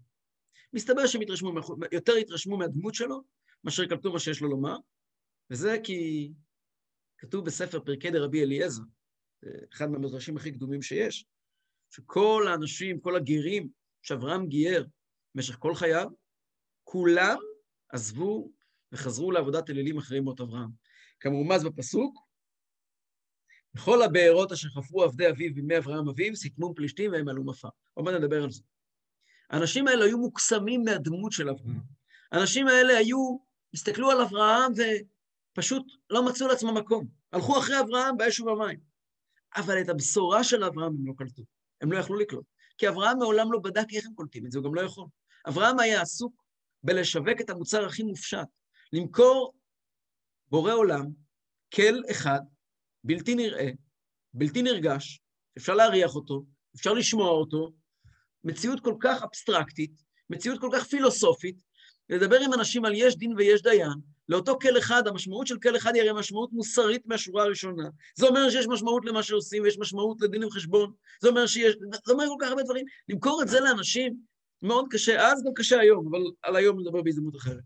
[0.73, 1.53] מסתבר שהם התרשמו,
[1.93, 3.23] יותר התרשמו מהדמות שלו,
[3.65, 4.77] מאשר קלטו מה שיש לו לומר,
[5.51, 6.33] וזה כי
[7.19, 8.83] כתוב בספר פרקי דרבי אליעזר,
[9.73, 11.27] אחד מהמדרשים הכי קדומים שיש,
[11.91, 13.69] שכל האנשים, כל הגרים
[14.03, 14.89] שאברהם גייר
[15.35, 16.09] במשך כל חייו,
[16.85, 17.37] כולם
[17.89, 18.51] עזבו
[18.93, 20.71] וחזרו לעבודת אלילים אחרים מות אברהם.
[21.21, 22.19] כמרומז בפסוק,
[23.75, 27.69] בכל הבארות אשר חפרו עבדי אביו בימי אברהם אביו, סיתמום פלישתים והם עלו מפה.
[27.95, 28.63] עוד מעט נדבר על זה.
[29.51, 31.81] האנשים האלה היו מוקסמים מהדמות של אברהם.
[32.33, 33.39] האנשים האלה היו,
[33.75, 34.73] הסתכלו על אברהם
[35.53, 37.07] ופשוט לא מצאו לעצמם מקום.
[37.33, 38.81] הלכו אחרי אברהם באש ובמים.
[39.57, 41.43] אבל את הבשורה של אברהם הם לא קלטו.
[41.81, 42.45] הם לא יכלו לקלוט.
[42.79, 45.07] כי אברהם מעולם לא בדק איך הם קולטים את זה, הוא גם לא יכול.
[45.49, 46.45] אברהם היה עסוק
[46.83, 48.49] בלשווק את המוצר הכי מופשט,
[48.93, 49.55] למכור
[50.49, 51.07] בורא עולם,
[51.75, 52.41] כל אחד,
[53.05, 53.71] בלתי נראה,
[54.35, 55.21] בלתי נרגש,
[55.59, 56.45] אפשר להריח אותו,
[56.77, 57.73] אפשר לשמוע אותו,
[58.45, 61.57] מציאות כל כך אבסטרקטית, מציאות כל כך פילוסופית,
[62.11, 65.95] לדבר עם אנשים על יש דין ויש דיין, לאותו כל אחד, המשמעות של כל אחד
[65.95, 67.89] היא הרי משמעות מוסרית מהשורה הראשונה.
[68.15, 72.25] זה אומר שיש משמעות למה שעושים, ויש משמעות לדין וחשבון, זה אומר שיש, זה אומר
[72.29, 72.87] כל כך הרבה דברים.
[73.09, 74.21] למכור את זה לאנשים,
[74.63, 77.65] מאוד קשה, אז גם קשה היום, אבל על היום נדבר בהזדמנות אחרת.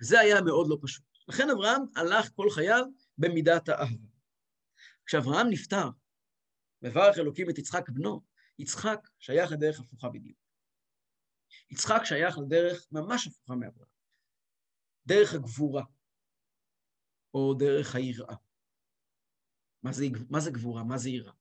[0.00, 1.04] זה היה מאוד לא פשוט.
[1.28, 2.84] לכן אברהם הלך כל חייו
[3.18, 4.08] במידת האהבה.
[5.06, 5.88] כשאברהם נפטר,
[6.82, 8.20] מברך אלוקים את יצחק בנו,
[8.58, 10.43] יצחק שייך לדרך הפוכה בדיוק.
[11.70, 13.88] יצחק שייך לדרך ממש הפוכה מאברהם.
[15.06, 15.84] דרך הגבורה,
[17.34, 18.36] או דרך היראה.
[19.82, 20.84] מה זה, מה זה גבורה?
[20.84, 21.32] מה זה יראה?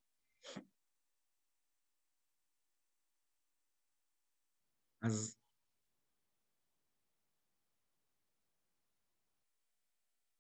[5.02, 5.38] אז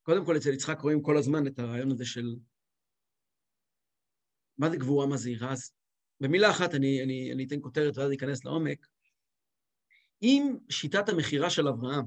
[0.03, 2.35] קודם כל, אצל יצחק רואים כל הזמן את הרעיון הזה של
[4.57, 5.51] מה זה גבורה, מה זה יראה.
[5.51, 5.73] אז
[6.19, 8.87] במילה אחת אני, אני, אני אתן כותרת ואז אכנס לעומק.
[10.23, 12.05] אם שיטת המכירה של אברהם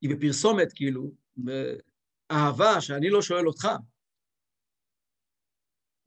[0.00, 3.68] היא בפרסומת, כאילו, באהבה, שאני לא שואל אותך,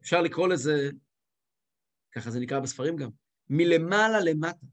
[0.02, 0.90] אפשר לקרוא לזה,
[2.12, 3.10] ככה זה נקרא בספרים גם,
[3.50, 4.66] מלמעלה למטה.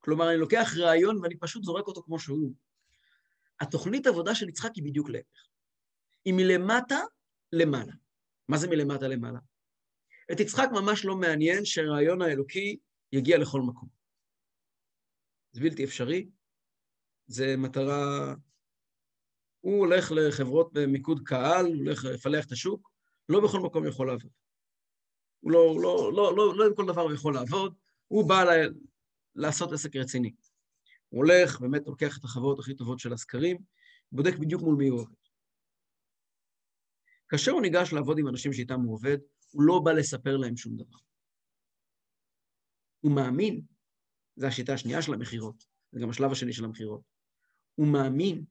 [0.00, 2.54] כלומר, אני לוקח רעיון ואני פשוט זורק אותו כמו שהוא.
[3.60, 5.46] התוכנית עבודה של יצחק היא בדיוק להפך.
[6.24, 7.00] היא מלמטה
[7.52, 7.92] למעלה.
[8.48, 9.38] מה זה מלמטה למעלה?
[10.32, 12.78] את יצחק ממש לא מעניין שהרעיון האלוקי
[13.12, 13.99] יגיע לכל מקום.
[15.52, 16.30] זה בלתי אפשרי,
[17.26, 18.34] זה מטרה...
[19.60, 22.90] הוא הולך לחברות במיקוד קהל, הוא הולך לפלח את השוק,
[23.28, 24.30] לא בכל מקום יכול לעבוד.
[25.40, 27.74] הוא לא, לא, לא, לא, לא עם כל דבר הוא יכול לעבוד,
[28.08, 28.74] הוא בא ל...
[29.34, 30.34] לעשות עסק רציני.
[31.08, 33.58] הוא הולך, באמת לוקח את החברות הכי טובות של הסקרים,
[34.12, 35.14] בודק בדיוק מול מי הוא עובד.
[37.28, 39.18] כאשר הוא ניגש לעבוד עם אנשים שאיתם הוא עובד,
[39.50, 40.98] הוא לא בא לספר להם שום דבר.
[43.00, 43.60] הוא מאמין,
[44.40, 47.00] זו השיטה השנייה של המכירות, זה גם השלב השני של המכירות,
[47.74, 48.44] הוא מאמין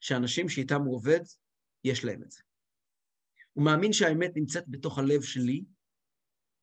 [0.00, 1.20] שאנשים שאיתם הוא עובד,
[1.84, 2.42] יש להם את זה.
[3.52, 5.64] הוא מאמין שהאמת נמצאת בתוך הלב שלי,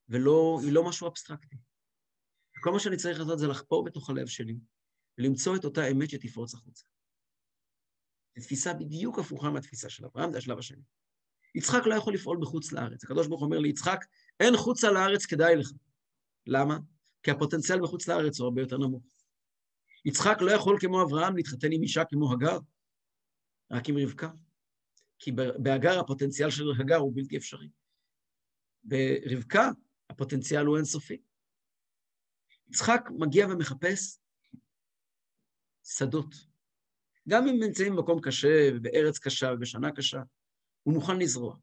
[0.09, 1.55] ולא, היא לא משהו אבסטרקטי.
[2.63, 4.57] כל מה שאני צריך לעשות זה לחפור בתוך הלב שלי,
[5.17, 6.85] ולמצוא את אותה אמת שתפרוץ החוצה.
[8.37, 10.81] זו תפיסה בדיוק הפוכה מהתפיסה של אברהם, זה השלב השני.
[11.55, 13.03] יצחק לא יכול לפעול בחוץ לארץ.
[13.03, 13.99] הקדוש ברוך אומר ליצחק,
[14.39, 15.71] אין חוצה לארץ כדאי לך.
[16.47, 16.77] למה?
[17.25, 19.03] כי הפוטנציאל בחוץ לארץ הוא הרבה יותר נמוך.
[20.05, 22.57] יצחק לא יכול כמו אברהם להתחתן עם אישה כמו הגר,
[23.71, 24.29] רק עם רבקה.
[25.19, 25.31] כי
[25.63, 27.69] בהגר הפוטנציאל של הגר הוא בלתי אפשרי.
[28.83, 29.69] ברבקה
[30.09, 31.21] הפוטנציאל הוא אינסופי.
[32.67, 34.19] יצחק מגיע ומחפש
[35.83, 36.35] שדות.
[37.29, 40.21] גם אם נמצאים במקום קשה, ובארץ קשה, ובשנה קשה,
[40.83, 41.57] הוא מוכן לזרוע,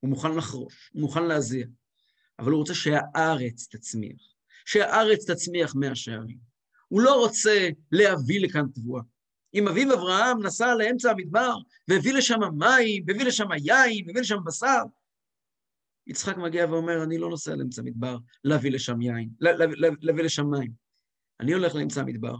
[0.00, 1.66] הוא מוכן לחרוש, הוא מוכן להזיע,
[2.38, 4.37] אבל הוא רוצה שהארץ תצמיח,
[4.68, 6.38] שהארץ תצמיח מהשערים.
[6.88, 9.02] הוא לא רוצה להביא לכאן תבואה.
[9.54, 11.56] אם אביו אברהם נסע לאמצע המדבר
[11.88, 14.82] והביא לשם מים, והביא לשם יין, והביא לשם בשר,
[16.06, 19.28] יצחק מגיע ואומר, אני לא נוסע לאמצע המדבר להביא לשם יין,
[20.00, 20.72] להביא לשם מים.
[21.40, 22.36] אני הולך לאמצע המדבר,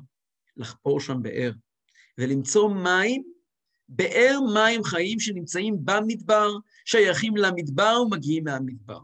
[0.57, 1.53] לחפור שם באר,
[2.19, 3.23] ולמצוא מים,
[3.89, 6.51] באר מים חיים שנמצאים במדבר,
[6.85, 9.01] שייכים למדבר ומגיעים מהמדבר.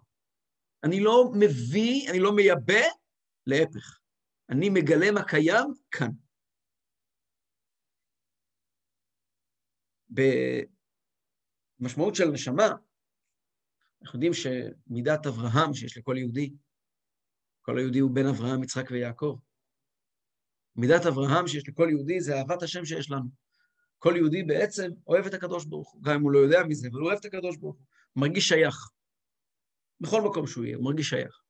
[0.84, 2.82] אני לא מביא, אני לא מייבא,
[3.46, 3.98] להפך.
[4.50, 6.10] אני מגלה מה קיים כאן.
[11.80, 12.68] במשמעות של נשמה,
[14.02, 16.54] אנחנו יודעים שמידת אברהם שיש לכל יהודי,
[17.62, 19.38] כל היהודי הוא בן אברהם, יצחק ויעקב.
[20.76, 23.28] מידת אברהם שיש לכל יהודי זה אהבת השם שיש לנו.
[23.98, 27.00] כל יהודי בעצם אוהב את הקדוש ברוך הוא, גם אם הוא לא יודע מזה, אבל
[27.00, 28.76] הוא אוהב את הקדוש ברוך הוא, מרגיש שייך.
[30.00, 31.43] בכל מקום שהוא יהיה, הוא מרגיש שייך.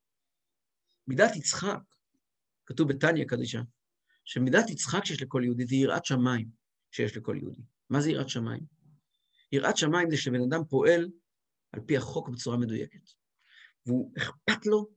[1.09, 1.81] מידת יצחק,
[2.67, 3.61] כתוב בתניא קדישה,
[4.25, 6.49] שמידת יצחק שיש לכל יהודי זה יראת שמיים
[6.91, 7.63] שיש לכל יהודי.
[7.91, 8.63] מה זה יראת שמיים?
[9.53, 11.09] יראת שמיים זה שבן אדם פועל
[11.73, 13.11] על פי החוק בצורה מדויקת.
[13.87, 14.89] והוא, אכפת לו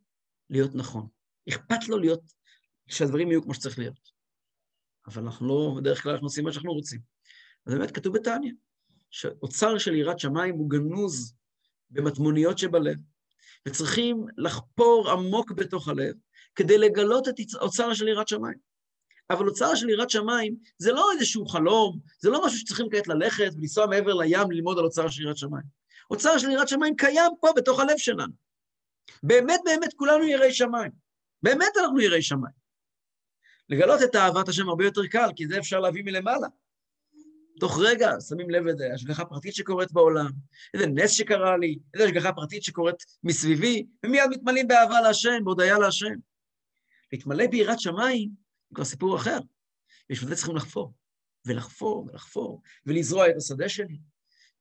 [0.50, 1.08] להיות נכון.
[1.50, 2.22] אכפת לו להיות,
[2.88, 4.12] שהדברים יהיו כמו שצריך להיות.
[5.08, 7.02] אבל אנחנו לא, בדרך כלל אנחנו עושים מה שאנחנו רוצים.
[7.65, 8.52] אז באמת כתוב בתניא,
[9.10, 11.34] שאוצר של יראת שמיים הוא גנוז
[11.89, 12.98] במטמוניות שבלב,
[13.68, 16.14] וצריכים לחפור עמוק בתוך הלב
[16.56, 18.58] כדי לגלות את אוצר של יראת שמיים.
[19.30, 23.50] אבל אוצר של יראת שמיים זה לא איזשהו חלום, זה לא משהו שצריכים כעת ללכת
[23.58, 25.64] ולנסוע מעבר לים ללמוד על אוצר של יראת שמיים.
[26.12, 28.34] אוצר של יראת שמיים קיים פה בתוך הלב שלנו.
[29.24, 30.92] באמת באמת כולנו יראי שמיים.
[31.44, 32.54] באמת אנחנו יראי שמיים.
[33.70, 36.48] לגלות את אהבת השם הרבה יותר קל, כי זה אפשר להביא מלמעלה.
[37.60, 40.30] תוך רגע שמים לב איזה השגחה פרטית שקורית בעולם,
[40.74, 46.13] איזה נס שקרה לי, איזה השגחה פרטית שקורית מסביבי, ומיד מתמלאים באהבה להשם, בהודיה להשם.
[47.12, 48.30] להתמלא ביראת שמיים
[48.70, 49.39] זה כבר סיפור אחר.
[50.10, 50.93] בשביל זה צריכים לחפור,
[51.46, 54.00] ולחפור, ולחפור, ולזרוע את השדה שלי,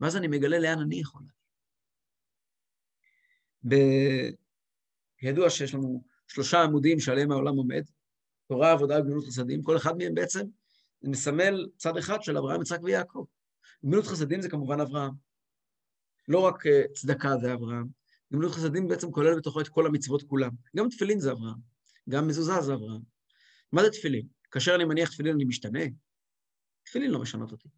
[0.00, 1.22] ואז אני מגלה לאן אני יכול.
[3.68, 3.74] ב...
[5.22, 7.82] ידוע שיש לנו שלושה עמודים שעליהם העולם עומד,
[8.48, 10.46] תורה, עבודה וגמילות חסדים, כל אחד מהם בעצם
[11.06, 13.24] מסמל צד אחד של אברהם, יצחק ויעקב.
[13.84, 15.12] גמילות חסדים זה כמובן אברהם.
[16.28, 17.86] לא רק אה, צדקה זה אברהם,
[18.32, 20.50] גמילות חסדים בעצם כולל בתוכו את כל המצוות כולם.
[20.76, 21.58] גם תפילין זה אברהם,
[22.08, 23.00] גם מזוזה זה אברהם.
[23.72, 24.26] מה זה תפילין?
[24.50, 25.80] כאשר אני מניח תפילין אני משתנה?
[26.84, 27.68] תפילין לא משנות אותי.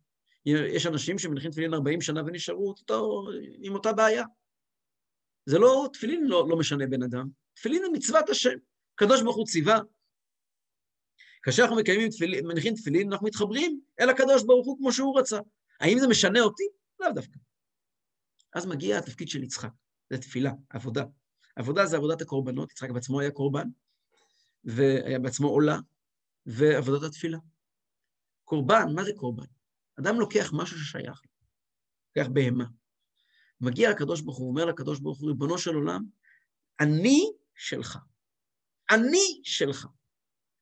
[0.47, 4.25] יש אנשים שמניחים תפילין 40 שנה ונשארו אותו, עם אותה בעיה.
[5.47, 8.59] זה לא, תפילין לא, לא משנה בן אדם, תפילין זה מצוות השם.
[8.95, 9.79] הקדוש ברוך הוא ציווה.
[11.42, 15.38] כאשר אנחנו מקיימים תפילין, מניחים תפילין, אנחנו מתחברים אל הקדוש ברוך הוא כמו שהוא רצה.
[15.81, 16.62] האם זה משנה אותי?
[17.01, 17.38] לאו דווקא.
[18.55, 19.70] אז מגיע התפקיד של יצחק,
[20.11, 21.05] זה תפילה, עבודה.
[21.57, 23.68] עבודה זה עבודת הקורבנות, יצחק בעצמו היה קורבן,
[24.64, 25.79] והיה בעצמו עולה,
[26.46, 27.38] ועבודת התפילה.
[28.44, 29.44] קורבן, מה זה קורבן?
[30.01, 31.31] אדם לוקח משהו ששייך לו,
[32.16, 32.64] לוקח בהמה.
[33.61, 36.05] מגיע הקדוש ברוך הוא, אומר לקדוש ברוך הוא, ריבונו של עולם,
[36.81, 37.98] אני שלך.
[38.90, 39.87] אני שלך.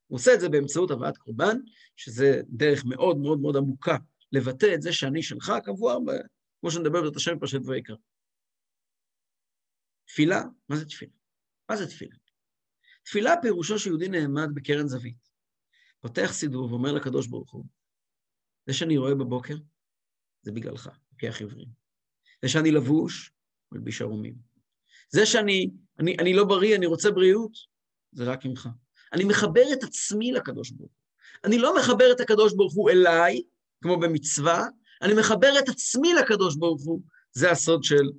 [0.07, 1.57] הוא עושה את זה באמצעות הבאת קורבן,
[1.97, 3.97] שזה דרך מאוד מאוד מאוד עמוקה
[4.33, 5.97] לבטא את זה שאני שלך, קבוע,
[6.61, 7.97] כמו שנדבר בזאת השם פרשת ויקרא.
[10.05, 11.13] תפילה, מה זה תפילה?
[11.71, 12.17] מה זה תפילה?
[13.03, 15.29] תפילה פירושו שיהודי נעמד בקרן זווית,
[16.01, 17.65] פותח סידור ואומר לקדוש ברוך הוא,
[18.67, 19.55] זה שאני רואה בבוקר,
[20.43, 21.69] זה בגללך, לוקח עברים.
[22.43, 23.33] זה שאני לבוש,
[23.73, 24.35] מלביש ערומים.
[25.09, 27.53] זה שאני אני, אני לא בריא, אני רוצה בריאות,
[28.13, 28.69] זה רק ממך.
[29.17, 30.99] אני מחבר את עצמי לקדוש ברוך הוא.
[31.45, 33.43] אני לא מחבר את הקדוש ברוך הוא אליי,
[33.83, 34.65] כמו במצווה,
[35.03, 37.03] אני מחבר את עצמי לקדוש ברוך הוא.
[37.33, 38.11] זה הסוד של,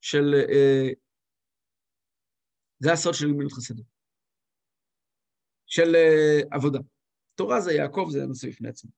[0.00, 0.88] של, אה,
[2.78, 3.84] זה הסוד של גמילות חסדים.
[5.66, 6.78] של אה, עבודה.
[7.34, 8.90] תורה זה יעקב, זה נושא בפני עצמו.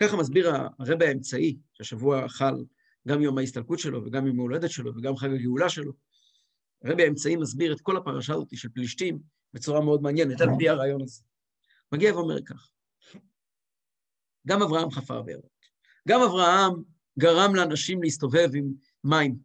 [0.00, 2.64] ככה מסביר הרבי האמצעי, שהשבוע חל
[3.08, 5.92] גם יום ההסתלקות שלו, וגם יום ההולדת שלו, וגם חג הגאולה שלו.
[6.84, 11.02] הרבי האמצעי מסביר את כל הפרשה הזאת של פלישתים בצורה מאוד מעניינת, על פי הרעיון
[11.02, 11.22] הזה.
[11.92, 12.70] מגיע ואומר כך,
[14.46, 15.66] גם אברהם חפר בארות,
[16.08, 16.72] גם אברהם
[17.18, 18.72] גרם לאנשים להסתובב עם
[19.04, 19.38] מים,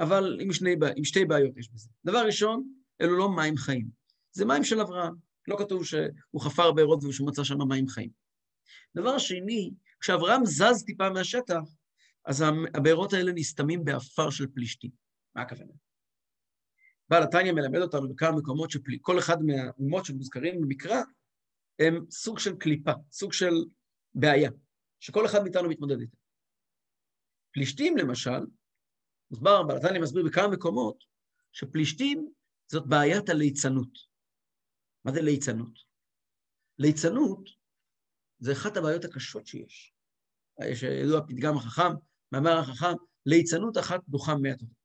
[0.00, 1.88] אבל עם, שני, עם שתי בעיות יש בזה.
[2.04, 3.88] דבר ראשון, אלו לא מים חיים,
[4.32, 5.28] זה מים של אברהם.
[5.48, 8.10] לא כתוב שהוא חפר בארות ושהוא מצא שם מים חיים.
[8.96, 11.60] דבר שני, כשאברהם זז טיפה מהשטח,
[12.24, 14.90] אז הבארות האלה נסתמים בעפר של פלישתים.
[15.34, 15.72] מה הכוונה?
[17.10, 21.02] בעל התניא מלמד אותנו בכמה מקומות שכל אחד מהאומות שמוזכרים במקרא,
[21.78, 23.54] הם סוג של קליפה, סוג של
[24.14, 24.50] בעיה,
[25.00, 26.16] שכל אחד מאיתנו מתמודד איתה.
[27.52, 28.40] פלישתים, למשל,
[29.30, 31.04] מוסבר, בעל התניא מסביר בכמה מקומות,
[31.52, 32.32] שפלישתים
[32.72, 33.98] זאת בעיית הליצנות.
[35.04, 35.78] מה זה ליצנות?
[36.78, 37.48] ליצנות
[38.38, 39.94] זה אחת הבעיות הקשות שיש.
[40.70, 41.92] יש ידוע פתגם החכם,
[42.32, 42.94] מאמר החכם,
[43.26, 44.34] ליצנות אחת דוחה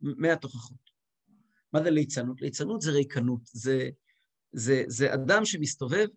[0.02, 0.83] מאה תוכחות.
[1.74, 2.42] מה זה ליצנות?
[2.42, 3.90] ליצנות זה ריקנות, זה,
[4.52, 6.08] זה, זה אדם שמסתובב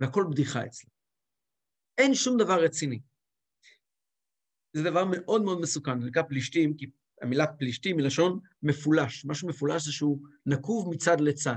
[0.00, 0.90] והכל בדיחה אצלו.
[1.98, 3.00] אין שום דבר רציני.
[4.72, 6.90] זה דבר מאוד מאוד מסוכן, זה נקרא פלישתים, כי
[7.22, 9.24] המילה פלישתים היא לשון מפולש.
[9.24, 11.56] משהו מפולש זה שהוא נקוב מצד לצד.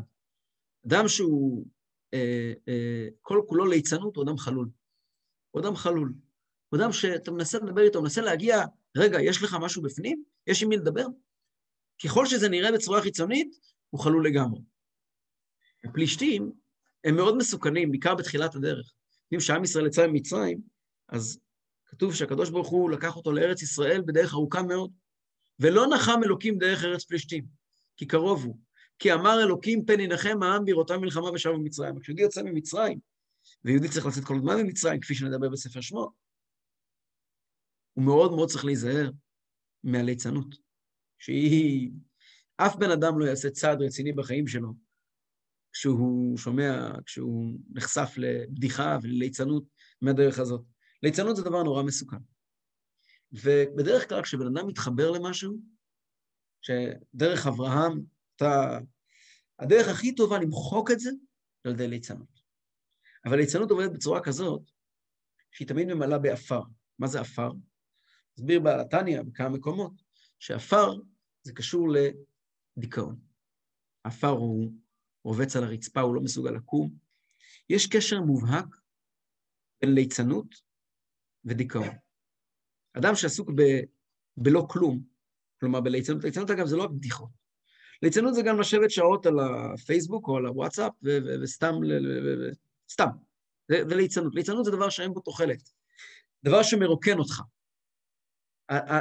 [0.88, 1.66] אדם שהוא
[2.13, 4.70] אה, אה, כל כולו ליצנות הוא אדם חלול.
[5.52, 6.13] הוא אדם חלול.
[6.70, 8.58] הוא אדם שאתה מנסה לדבר איתו, מנסה להגיע,
[8.98, 10.24] רגע, יש לך משהו בפנים?
[10.48, 11.06] יש עם מי לדבר?
[12.04, 13.56] ככל שזה נראה בצורה חיצונית,
[13.89, 14.62] הוא חלול לגמרי.
[15.84, 16.52] הפלישתים
[17.04, 18.94] הם מאוד מסוכנים, בעיקר בתחילת הדרך.
[19.34, 20.62] אם שעם ישראל יצא ממצרים,
[21.10, 21.39] אז
[21.86, 24.92] כתוב שהקדוש ברוך הוא לקח אותו לארץ ישראל בדרך ארוכה מאוד,
[25.60, 27.46] ולא נחם אלוקים דרך ארץ פלישתים,
[27.98, 28.58] כי קרוב הוא.
[29.00, 32.00] כי אמר אלוקים פן ינחם העם בראותם מלחמה ושבו ממצרים.
[32.00, 33.00] כשיהודי יוצא ממצרים,
[33.63, 36.10] ויהודי צריך לצאת כל הזמן ממצרים, כפי שנדבר בספר שמות,
[37.94, 39.12] הוא מאוד מאוד צריך להיזהר
[39.84, 40.56] מהליצנות.
[41.24, 41.92] שהיא...
[42.58, 44.74] אף בן אדם לא יעשה צעד רציני בחיים שלו
[45.74, 49.64] כשהוא שומע, כשהוא נחשף לבדיחה ולליצנות
[50.02, 50.62] מהדרך הזאת.
[51.04, 52.18] ליצנות זה דבר נורא מסוכן.
[53.32, 55.58] ובדרך כלל כשבן אדם מתחבר למשהו,
[56.62, 58.02] שדרך אברהם,
[58.36, 58.80] אתה...
[59.60, 61.10] הדרך הכי טובה למחוק את זה,
[61.64, 62.40] זה על ידי ליצנות.
[63.26, 64.62] אבל ליצנות עובדת בצורה כזאת,
[65.52, 66.62] שהיא תמיד ממלאה בעפר.
[67.00, 67.52] מה זה עפר?
[68.38, 69.94] הסביר בעל התניא בכמה מקומות,
[70.40, 70.94] שעפר
[71.44, 71.88] זה קשור
[72.78, 73.20] לדיכאון.
[74.04, 74.72] עפר הוא
[75.24, 76.98] רובץ על הרצפה, הוא לא מסוגל לקום.
[77.70, 78.66] יש קשר מובהק
[79.82, 80.56] בין ליצנות
[81.46, 81.88] ודיכאון.
[82.98, 83.62] אדם שעסוק ב,
[84.38, 85.04] בלא כלום,
[85.60, 87.30] כלומר בליצנות, ליצנות אגב זה לא בדיחות.
[88.02, 90.94] ליצנות זה גם לשבת שעות על הפייסבוק או על הוואטסאפ
[91.44, 91.76] וסתם,
[92.92, 93.08] סתם.
[93.68, 94.36] זה, זה ליצנות.
[94.36, 95.70] ליצנות זה דבר שאין בו תוחלת.
[96.44, 97.42] דבר שמרוקן אותך.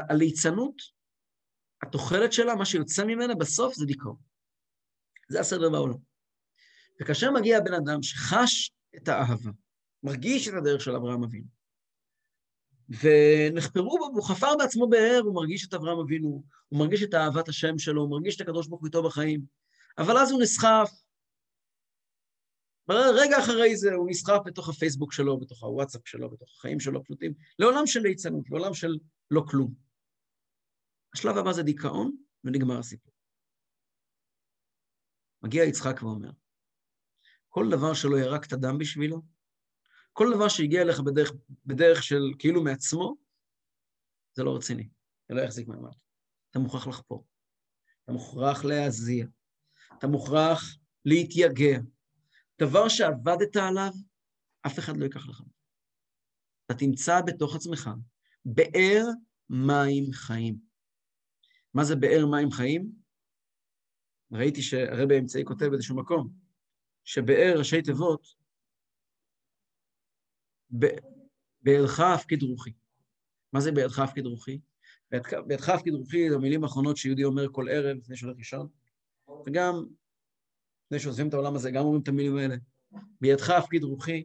[0.08, 0.82] הליצנות
[1.82, 4.16] התוחלת שלה, מה שיוצא ממנה בסוף זה דיכאון.
[5.28, 5.98] זה הסדר בעולם.
[7.00, 9.50] וכאשר מגיע הבן אדם שחש את האהבה,
[10.02, 11.46] מרגיש את הדרך של אברהם אבינו,
[12.88, 17.48] ונחפרו בו, הוא חפר בעצמו באר, הוא מרגיש את אברהם אבינו, הוא מרגיש את אהבת
[17.48, 19.40] השם שלו, הוא מרגיש את הקדוש ברוך הוא איתו בחיים,
[19.98, 20.90] אבל אז הוא נסחף.
[22.88, 27.32] רגע אחרי זה הוא נסחף בתוך הפייסבוק שלו, בתוך הוואטסאפ שלו, בתוך החיים שלו הפשוטים,
[27.58, 28.98] לעולם של ליצנות, לעולם של
[29.30, 29.74] לא כלום.
[31.14, 33.12] השלב הבא זה דיכאון, ונגמר הסיפור.
[35.42, 36.30] מגיע יצחק ואומר,
[37.48, 39.22] כל דבר שלא ירקת דם בשבילו,
[40.12, 41.32] כל דבר שהגיע אליך בדרך,
[41.66, 43.16] בדרך של כאילו מעצמו,
[44.34, 44.88] זה לא רציני,
[45.28, 45.92] זה לא יחזיק מעמד.
[46.50, 47.26] אתה מוכרח לחפור,
[48.04, 49.26] אתה מוכרח להזיע,
[49.98, 51.78] אתה מוכרח להתייגע.
[52.60, 53.92] דבר שעבדת עליו,
[54.66, 55.42] אף אחד לא ייקח לך.
[56.66, 57.90] אתה תמצא בתוך עצמך
[58.44, 59.04] באר
[59.50, 60.71] מים חיים.
[61.74, 62.92] מה זה באר מים חיים?
[64.32, 66.32] ראיתי שהרבי האמצעי כותב באיזשהו מקום,
[67.04, 68.26] שבאר ראשי תיבות
[71.62, 72.72] בידך הפקיד רוחי.
[73.52, 74.58] מה זה בידך הפקיד רוחי?
[75.46, 78.68] בידך הפקיד רוחי זה המילים האחרונות שיהודי אומר כל ערב לפני שהולך לישון,
[79.46, 79.84] וגם
[80.86, 82.56] לפני שעוזבים את העולם הזה, גם אומרים את המילים האלה.
[83.20, 84.24] בידך הפקיד רוחי,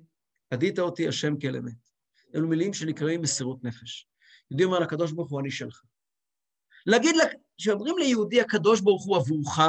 [0.50, 1.90] עדית אותי השם כאל אמת.
[2.36, 4.08] אלו מילים שנקראים מסירות נפש.
[4.52, 5.84] יהודי אומר לקדוש ברוך הוא, אני שלך.
[6.88, 7.16] להגיד,
[7.58, 9.60] כשאומרים ליהודי הקדוש ברוך הוא עבורך,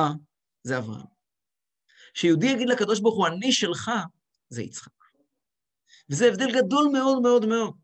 [0.63, 1.07] זה אברהם.
[2.15, 3.91] כשיהודי יגיד לקדוש ברוך הוא, אני שלך,
[4.49, 4.93] זה יצחק.
[6.11, 7.75] וזה הבדל גדול מאוד מאוד מאוד.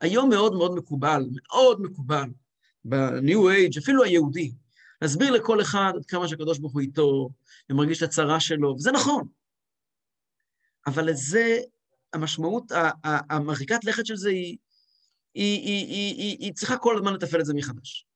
[0.00, 2.28] היום מאוד מאוד מקובל, מאוד מקובל,
[2.84, 4.52] ב-New Age, אפילו היהודי,
[5.02, 7.30] להסביר לכל אחד עד כמה שהקדוש ברוך הוא איתו,
[7.70, 9.28] ומרגיש את הצרה שלו, וזה נכון.
[10.86, 11.58] אבל לזה,
[12.12, 12.72] המשמעות,
[13.30, 14.56] המרחיקת לכת של זה היא,
[15.34, 18.06] היא, היא, היא, היא, היא צריכה כל הזמן לתפעל את זה מחדש.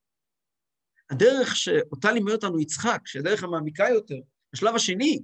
[1.11, 4.21] הדרך שאותה לימד אותנו יצחק, שהיא הדרך המעמיקה יותר,
[4.53, 5.23] השלב השני,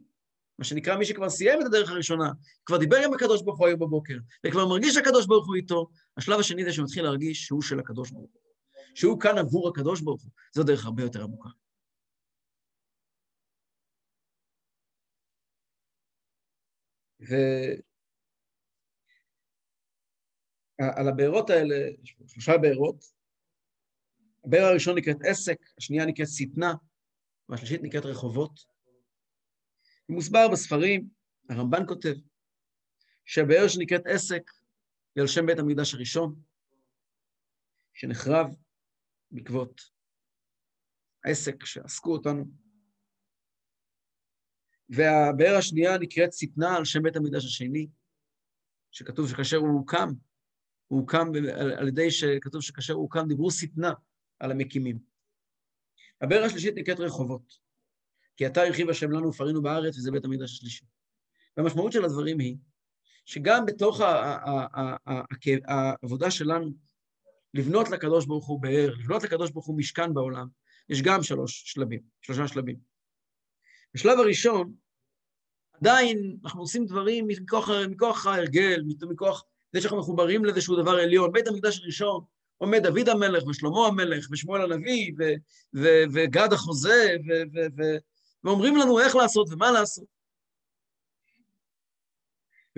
[0.59, 2.31] מה שנקרא מי שכבר סיים את הדרך הראשונה,
[2.67, 4.17] כבר דיבר עם הקדוש ברוך הוא היום בבוקר,
[4.47, 8.11] וכבר מרגיש שהקדוש ברוך הוא איתו, השלב השני זה שהוא מתחיל להרגיש שהוא של הקדוש
[8.11, 8.43] ברוך הוא.
[8.95, 10.31] שהוא כאן עבור הקדוש ברוך הוא.
[10.55, 11.49] זו דרך הרבה יותר עמוקה.
[20.79, 23.22] ועל הבארות האלה, יש שלושה בארות.
[24.45, 26.75] הבאר הראשון נקראת עסק, השנייה נקראת שטנה,
[27.49, 28.61] והשלישית נקראת רחובות.
[30.09, 31.09] מוסבר בספרים,
[31.51, 32.15] הרמב"ן כותב,
[33.25, 34.51] שהבאר שנקראת עסק
[35.15, 36.43] היא על שם בית המקדש הראשון,
[37.95, 38.47] שנחרב
[39.31, 39.81] בעקבות
[41.25, 42.45] העסק שעסקו אותנו.
[44.89, 47.89] והבאר השנייה נקראת שטנה על שם בית המקדש השני,
[48.91, 50.09] שכתוב שכאשר הוא הוקם,
[50.89, 51.27] הוא הוקם
[51.79, 53.93] על ידי שכתוב שכאשר הוא הוקם דיברו שטנה
[54.43, 54.99] על המקימים.
[56.21, 57.59] הבאר השלישית נקראת רחובות.
[58.37, 60.85] כי אתה הרחיב השם לנו ופרינו בארץ, וזה בית המקדש השלישי.
[61.57, 62.57] והמשמעות של הדברים היא
[63.25, 64.01] שגם בתוך
[65.67, 66.71] העבודה שלנו,
[67.55, 70.49] לבנות לקדוש ברוך הוא באר, לבנות לקדוש ברוך הוא משכן בעולם,
[70.89, 72.77] יש גם שלוש שלבים, שלושה שלבים.
[73.95, 74.75] בשלב הראשון,
[75.73, 81.33] עדיין אנחנו עושים דברים מכוח, מכוח ההרגל, מכוח זה שאנחנו מחוברים לאיזשהו דבר עליון.
[81.33, 82.25] בית המקדש הראשון
[82.63, 85.13] עומד דוד המלך ושלמה המלך ושמואל הנביא
[86.13, 87.17] וגד החוזה
[88.45, 90.05] ואומרים לנו איך לעשות ומה לעשות.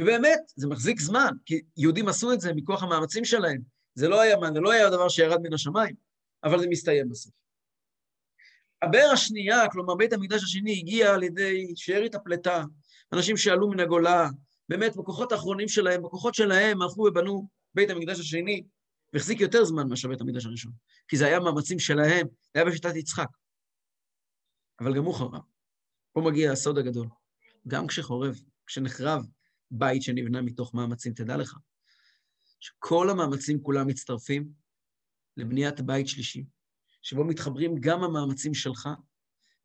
[0.00, 3.60] ובאמת, זה מחזיק זמן, כי יהודים עשו את זה מכוח המאמצים שלהם.
[3.94, 5.94] זה לא היה, זה לא היה דבר שירד מן השמיים,
[6.44, 7.32] אבל זה מסתיים בסוף.
[8.82, 12.64] הבאר השנייה, כלומר בית המקדש השני, הגיע על ידי שארית הפלטה,
[13.12, 14.28] אנשים שעלו מן הגולה,
[14.68, 18.62] באמת בכוחות האחרונים שלהם, בכוחות שלהם הלכו ובנו בית המקדש השני,
[19.14, 20.72] והחזיק יותר זמן מאשר בית המקדש הראשון,
[21.08, 23.28] כי זה היה מאמצים שלהם, זה היה בשיטת יצחק.
[24.80, 25.40] אבל גם הוא חרב.
[26.12, 27.08] פה מגיע הסוד הגדול.
[27.68, 29.26] גם כשחורב, כשנחרב
[29.70, 31.56] בית שנבנה מתוך מאמצים, תדע לך,
[32.60, 34.48] שכל המאמצים כולם מצטרפים
[35.36, 36.44] לבניית בית שלישי,
[37.02, 38.88] שבו מתחברים גם המאמצים שלך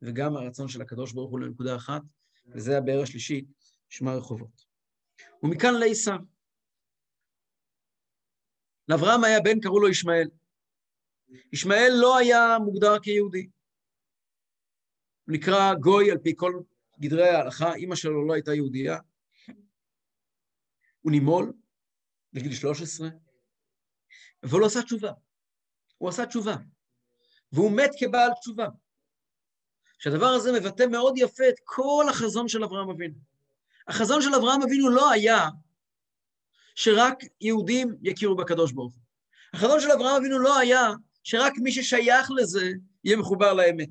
[0.01, 2.01] וגם הרצון של הקדוש ברוך הוא לנקודה אחת,
[2.47, 3.45] וזה הבאר השלישי,
[3.89, 4.65] שמה רחובות.
[5.43, 6.11] ומכאן לעשו.
[8.89, 10.29] לאברהם היה בן, קראו לו ישמעאל.
[11.53, 13.49] ישמעאל לא היה מוגדר כיהודי.
[15.25, 16.61] הוא נקרא גוי על פי כל
[16.99, 18.97] גדרי ההלכה, אימא שלו לא הייתה יהודייה.
[21.01, 21.53] הוא נימול
[22.33, 23.09] בגיל 13,
[24.43, 25.11] אבל הוא עשה תשובה.
[25.97, 26.55] הוא עשה תשובה,
[27.51, 28.67] והוא מת כבעל תשובה.
[29.99, 33.15] שהדבר הזה מבטא מאוד יפה את כל החזון של אברהם אבינו.
[33.87, 35.49] החזון של אברהם אבינו לא היה
[36.79, 39.03] שרק יהודים יכירו בקדוש ברוך הוא.
[39.53, 40.89] החזון של אברהם אבינו לא היה
[41.23, 42.71] שרק מי ששייך לזה
[43.03, 43.89] יהיה מחובר לאמת.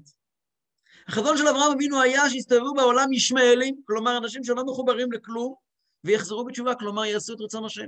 [1.09, 5.55] החזון של אברהם אבינו היה שיסתובבו בעולם ישמעאלים, כלומר אנשים שלא מחוברים לכלום,
[6.05, 7.87] ויחזרו בתשובה, כלומר יעשו את רצון השם.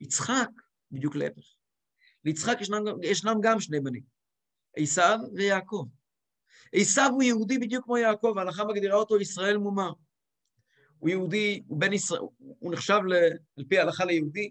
[0.00, 0.50] יצחק,
[0.90, 1.44] בדיוק להפך.
[2.24, 4.02] ליצחק ישנם, ישנם גם שני בנים,
[4.76, 5.84] עשיו ויעקב.
[6.74, 9.92] עשיו הוא יהודי בדיוק כמו יעקב, ההלכה מגדירה אותו ישראל מומר.
[11.02, 13.12] הוא יהודי, הוא בן ישראל, הוא נחשב ל,
[13.56, 14.50] על פי ההלכה ליהודי,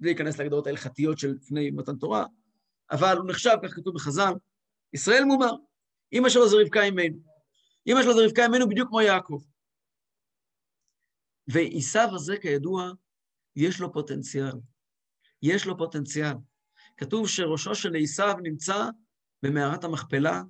[0.00, 2.26] בלי להיכנס להגדרות ההלכתיות של לפני מתן תורה,
[2.90, 4.32] אבל הוא נחשב, כך כתוב בחז"ל,
[4.92, 5.52] ישראל מומר.
[6.12, 7.18] אמא שלו זה רבקה אימנו.
[7.86, 9.42] אמא שלו זה רבקה אימנו בדיוק כמו יעקב.
[11.48, 12.90] ועשיו הזה, כידוע,
[13.56, 14.56] יש לו פוטנציאל.
[15.42, 16.34] יש לו פוטנציאל.
[16.96, 18.88] כתוב שראשו של עשיו נמצא
[19.42, 20.42] במערת המכפלה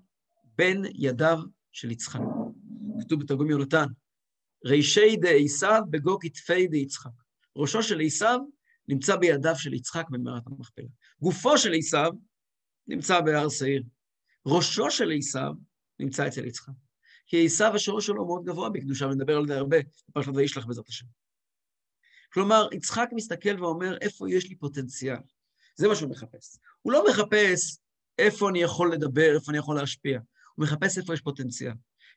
[0.45, 1.39] בין ידיו
[1.73, 2.21] של יצחק.
[3.01, 3.87] כתוב בתרגום יונתן,
[4.65, 7.11] רישי דעשיו בגו כתפי דיצחק.
[7.57, 8.41] ראשו של עשיו
[8.89, 10.87] נמצא בידיו של יצחק במערת המכפלה.
[11.21, 12.13] גופו של עשיו
[12.87, 13.83] נמצא בהר שעיר.
[14.47, 15.53] ראשו של עשיו
[16.01, 16.73] נמצא אצל יצחק.
[17.27, 19.77] כי עשיו השורש שלו מאוד גבוה בקדושה, ונדבר על זה הרבה
[20.09, 21.07] בפרשת וישלח בעזרת השם.
[22.33, 25.17] כלומר, יצחק מסתכל ואומר, איפה יש לי פוטנציאל?
[25.77, 26.59] זה מה שהוא מחפש.
[26.83, 27.79] הוא לא מחפש
[28.19, 30.21] איפה אני יכול לדבר, איפה אני יכול להשפיע.
[30.55, 31.73] הוא מחפש איפה יש פוטנציאל.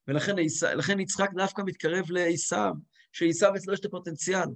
[0.08, 2.74] ולכן יצחק דווקא מתקרב לעשיו,
[3.12, 4.48] שעשיו אצלו יש את הפוטנציאל.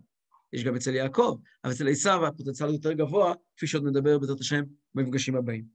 [0.54, 4.64] יש גם אצל יעקב, אבל אצל עשיו הפוטנציאל יותר גבוה, כפי שעוד נדבר בעזרת השם
[4.96, 5.66] במפגשים הבאים.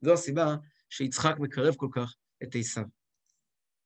[0.00, 0.56] זו הסיבה
[0.90, 2.84] שיצחק מקרב כל כך את עשיו.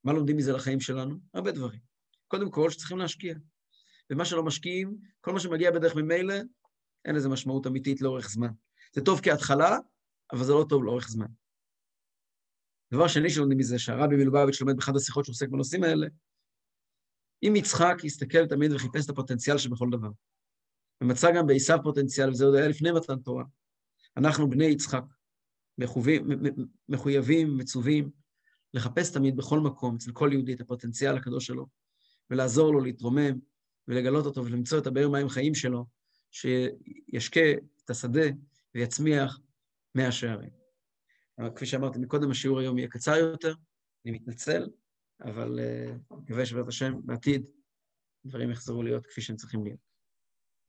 [0.04, 1.16] מה לומדים מזה לחיים שלנו?
[1.34, 1.80] הרבה דברים.
[2.28, 3.34] קודם כל, שצריכים להשקיע.
[4.10, 6.34] ומה שלא משקיעים, כל מה שמגיע בדרך ממילא,
[7.04, 8.50] אין לזה משמעות אמיתית לאורך זמן.
[8.94, 9.78] זה טוב כהתחלה,
[10.32, 11.26] אבל זה לא טוב לאורך זמן.
[12.92, 16.06] דבר שני שלומדים מזה, שהרבי מלובביץ' לומד באחד השיחות שעוסק בנושאים האלה,
[17.42, 20.10] אם יצחק יסתכל תמיד וחיפש את הפוטנציאל שבכל דבר,
[21.00, 23.44] ומצא גם בעשיו פוטנציאל, וזה עוד היה לפני מתן תורה,
[24.16, 25.02] אנחנו בני יצחק,
[25.78, 26.28] מחובים,
[26.88, 28.10] מחויבים, מצווים,
[28.74, 31.66] לחפש תמיד בכל מקום, אצל כל יהודי, את הפוטנציאל הקדוש שלו,
[32.30, 33.38] ולעזור לו להתרומם,
[33.88, 35.86] ולגלות אותו, ולמצוא את הבאר מים חיים שלו,
[36.30, 37.52] שישקה
[37.84, 38.26] את השדה
[38.74, 39.40] ויצמיח
[39.94, 40.57] מאה שערים.
[41.38, 43.54] אבל כפי שאמרתי מקודם, השיעור היום יהיה קצר יותר,
[44.04, 44.68] אני מתנצל,
[45.20, 47.46] אבל uh, מקווה שבעזרת השם, בעתיד,
[48.24, 49.80] דברים יחזרו להיות כפי שהם צריכים להיות.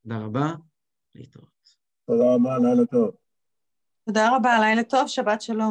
[0.02, 0.52] תודה רבה,
[1.14, 1.76] להתראות.
[2.06, 3.10] תודה רבה, לילה טוב.
[4.06, 5.68] תודה רבה, לילה טוב, שבת שלום.